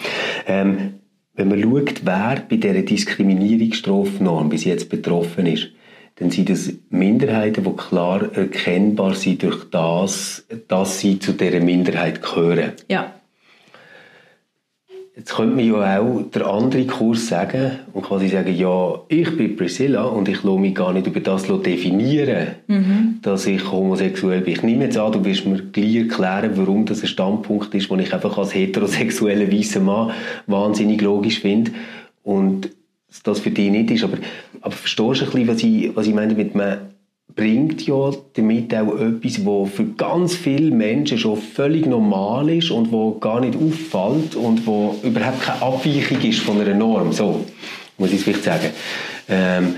[0.47, 0.93] Ähm,
[1.41, 5.69] wenn man schaut, wer bei dieser Diskriminierungsstrafnorm bis jetzt betroffen ist,
[6.17, 12.21] dann sind das Minderheiten, die klar erkennbar sind durch das, dass sie zu dieser Minderheit
[12.21, 12.73] gehören.
[12.89, 13.15] Ja.
[15.13, 19.57] Jetzt könnte man ja auch der andere Kurs sagen und quasi sagen, ja, ich bin
[19.57, 23.19] Priscilla und ich lasse mich gar nicht über das definieren, mhm.
[23.21, 24.53] dass ich homosexuell bin.
[24.53, 27.99] Ich nehme jetzt an, du wirst mir gleich erklären, warum das ein Standpunkt ist, den
[27.99, 30.11] ich einfach als heterosexueller weißer Mann
[30.47, 31.71] wahnsinnig logisch finde
[32.23, 32.69] und
[33.23, 34.05] das für dich nicht ist.
[34.05, 34.17] Aber,
[34.61, 36.90] aber verstehst du ein bisschen, was ich, was ich meine mit man
[37.35, 42.91] bringt ja damit auch etwas, was für ganz viele Menschen schon völlig normal ist und
[42.91, 47.11] wo gar nicht auffällt und wo überhaupt keine Abweichung ist von einer Norm.
[47.13, 47.45] So
[47.97, 48.69] muss ich es vielleicht sagen.
[49.29, 49.75] Ähm,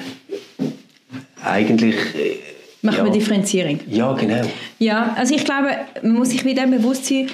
[1.44, 2.38] eigentlich äh,
[2.82, 3.06] Machen ja.
[3.06, 3.80] wir Differenzierung.
[3.90, 4.42] Ja, genau.
[4.78, 5.70] Ja, also ich glaube,
[6.02, 7.30] man muss sich wieder bewusst sein,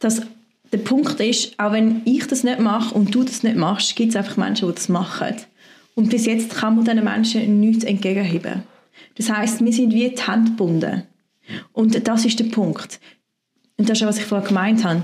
[0.00, 0.22] dass
[0.72, 4.10] der Punkt ist, auch wenn ich das nicht mache und du das nicht machst, gibt
[4.10, 5.36] es einfach Menschen, die das machen.
[5.94, 8.62] Und bis jetzt kann man diesen Menschen nichts entgegenheben.
[9.16, 11.02] Das heißt, wir sind wie die Hände gebunden.
[11.72, 13.00] Und das ist der Punkt.
[13.76, 15.02] Und das ist was ich vorher gemeint habe.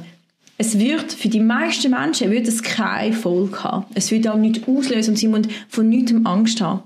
[0.56, 3.86] Es wird für die meisten Menschen wird es keine Folge haben.
[3.94, 6.82] Es wird auch nicht auslösen und sie müssen von nichts Angst haben.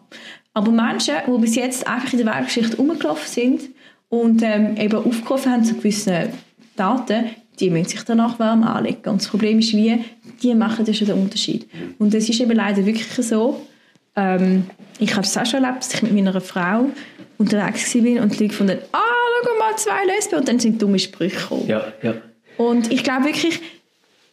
[0.55, 3.63] Aber Menschen, die bis jetzt einfach in der Weltgeschichte rumgelaufen sind
[4.11, 6.29] und ähm, eben aufgerufen haben zu gewissen
[6.77, 9.09] Daten, die müssen sich danach warm anlegen.
[9.09, 10.05] Und das Problem ist, wie,
[10.43, 11.67] die machen das schon den Unterschied.
[11.99, 13.67] Und es ist eben leider wirklich so,
[14.17, 14.65] ähm,
[14.99, 16.91] ich habe es auch schon erlebt, dass ich mit meiner Frau
[17.43, 18.99] unterwegs war und die Leute gefunden ah,
[19.45, 21.67] schau mal, zwei Lesben und dann sind dumme Sprüche gekommen.
[21.67, 22.15] Ja, ja.
[22.57, 23.61] Und ich glaube wirklich,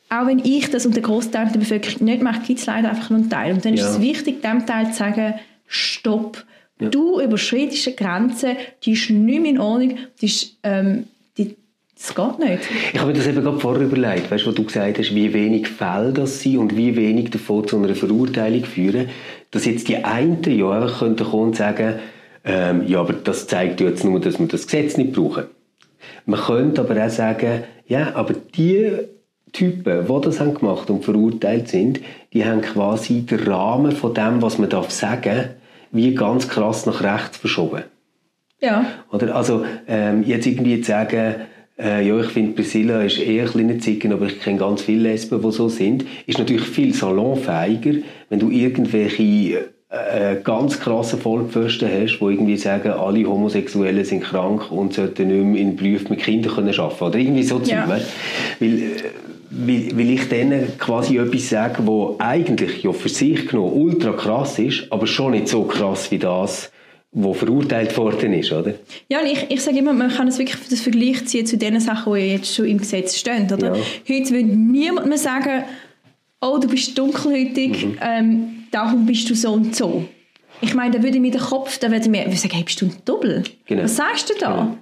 [0.10, 3.10] auch wenn ich das und der Großteil der Bevölkerung nicht mache, gibt es leider einfach
[3.10, 3.54] nur einen Teil.
[3.54, 3.86] Und dann ja.
[3.86, 5.36] ist es wichtig, dem Teil zu sagen,
[5.68, 6.44] stopp,
[6.80, 6.90] ja.
[6.90, 11.06] du überschreitest eine Grenze, die ist nicht mehr in Ordnung, die ist, ähm,
[11.38, 11.56] die,
[11.96, 12.64] das geht nicht.
[12.94, 15.34] Ich habe mir das eben gerade vorher überlegt, weißt, du, wo du gesagt hast, wie
[15.34, 19.10] wenig Fälle das sind und wie wenig davon zu einer Verurteilung führen,
[19.52, 22.00] dass jetzt die einen ja einfach kommen und sagen,
[22.44, 25.46] ähm, ja, aber das zeigt jetzt nur, dass wir das Gesetz nicht brauchen.
[26.26, 28.92] Man könnte aber auch sagen, ja, aber die
[29.52, 32.02] Typen, die das haben gemacht und verurteilt sind,
[32.34, 35.50] die haben quasi den Rahmen von dem, was man darf sagen,
[35.92, 37.84] wie ganz krass nach rechts verschoben.
[38.62, 38.86] Ja.
[39.12, 41.36] Oder also ähm, jetzt irgendwie zu sagen,
[41.80, 45.10] äh, ja, ich finde Priscilla ist eher ein kleiner Zicken, aber ich kenne ganz viele
[45.10, 51.90] Lesben, die so sind, ist natürlich viel salonfähiger, wenn du irgendwelche äh, ganz krassen Vollpfosten
[51.90, 56.20] hast, die irgendwie sagen, alle Homosexuellen sind krank und sollten nicht mehr in Berufen mit
[56.20, 57.10] Kindern arbeiten können.
[57.10, 57.88] Oder irgendwie so ja.
[57.88, 58.02] Zeug.
[58.60, 58.92] Weil, äh,
[59.50, 64.60] weil, weil ich denen quasi etwas sage, wo eigentlich ja für sich genommen ultra krass
[64.60, 66.72] ist, aber schon nicht so krass wie das,
[67.12, 68.76] wo verurteilt worden ist, oder?
[69.10, 72.14] Ja, ich, ich sage immer, man kann es wirklich das Vergleich ziehen zu den Sachen,
[72.14, 73.76] die jetzt schon im Gesetz stehen, oder?
[73.76, 73.82] Ja.
[74.08, 75.64] Heute will niemand mehr sagen,
[76.42, 77.98] oh, du bist dunkelhäutig, mhm.
[78.02, 80.06] ähm, darum bist du so und so.
[80.62, 82.96] Ich meine, da würde mir der Kopf, da würde mir sagen, hey, bist du ein
[83.06, 83.44] Doppel?
[83.66, 83.84] Genau.
[83.84, 84.56] Was sagst du da?
[84.56, 84.78] Genau.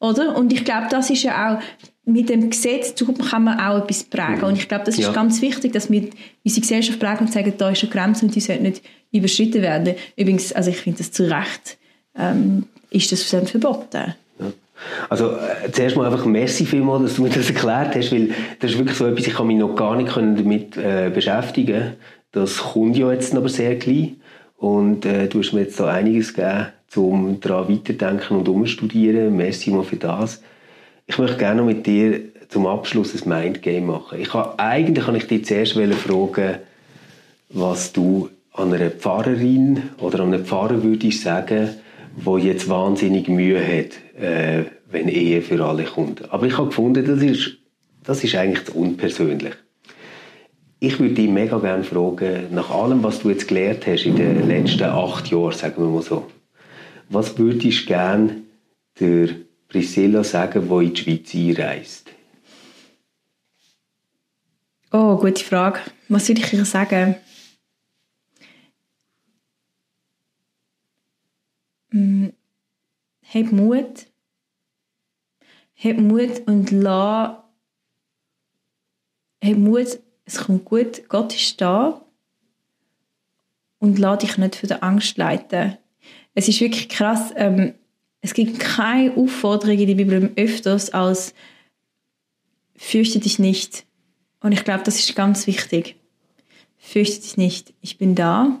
[0.00, 0.36] Oder?
[0.36, 1.62] Und ich glaube, das ist ja auch,
[2.04, 2.94] mit dem Gesetz
[3.30, 4.38] kann man auch etwas prägen.
[4.38, 4.44] Mhm.
[4.44, 5.12] Und ich glaube, das ist ja.
[5.12, 6.08] ganz wichtig, dass wir
[6.44, 8.82] unsere Gesellschaft prägen und sagen, da ist eine Grenze und die sollte nicht
[9.12, 9.94] überschritten werden.
[10.16, 11.78] Übrigens, also ich finde das zu Recht,
[12.18, 14.14] ähm, ist das verboten.
[15.08, 18.72] Also äh, zuerst mal einfach merci vielmals, dass du mir das erklärt hast, weil das
[18.72, 21.92] ist wirklich so etwas, ich kann mich noch gar nicht damit äh, beschäftigen
[22.32, 24.14] das kommt ja jetzt aber sehr gleich.
[24.56, 29.36] Und äh, du hast mir jetzt da einiges gegeben, um daran weiterdenken und umstudieren.
[29.36, 30.42] Merci mal für das.
[31.06, 34.20] Ich möchte gerne mit dir zum Abschluss ein Mindgame machen.
[34.20, 36.58] Ich habe, eigentlich kann ich dich zuerst fragen,
[37.48, 41.70] was du an einer Pfarrerin oder an einem Pfarrer würdest sagen,
[42.16, 46.30] wo jetzt wahnsinnig Mühe hat, äh, wenn Ehe für alle kommt.
[46.32, 47.58] Aber ich habe gefunden, das ist,
[48.04, 49.54] das ist eigentlich zu unpersönlich.
[50.84, 54.48] Ich würde dich mega gerne fragen, nach allem, was du jetzt gelernt hast in den
[54.48, 56.28] letzten acht Jahren, sagen wir mal so,
[57.08, 58.42] was würdest du gerne
[58.98, 59.28] der
[59.68, 62.10] Priscilla sagen, die in die Schweiz einreist?
[64.90, 65.78] Oh, gute Frage.
[66.08, 67.14] Was würde ich ihr sagen?
[71.92, 72.32] Hm,
[73.32, 74.06] hab Mut.
[75.76, 77.36] Hab Mut und lass.
[79.44, 82.00] Hab Mut es kommt gut, Gott ist da
[83.78, 85.76] und lass dich nicht von der Angst leiten.
[86.34, 87.74] Es ist wirklich krass, ähm,
[88.20, 91.34] es gibt keine Aufforderung in der Bibel öfters als
[92.76, 93.84] fürchte dich nicht.
[94.40, 95.96] Und ich glaube, das ist ganz wichtig.
[96.78, 98.60] Fürchte dich nicht, ich bin da.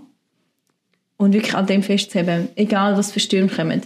[1.16, 3.82] Und wirklich an dem festzuheben, egal was für Stürme kommen.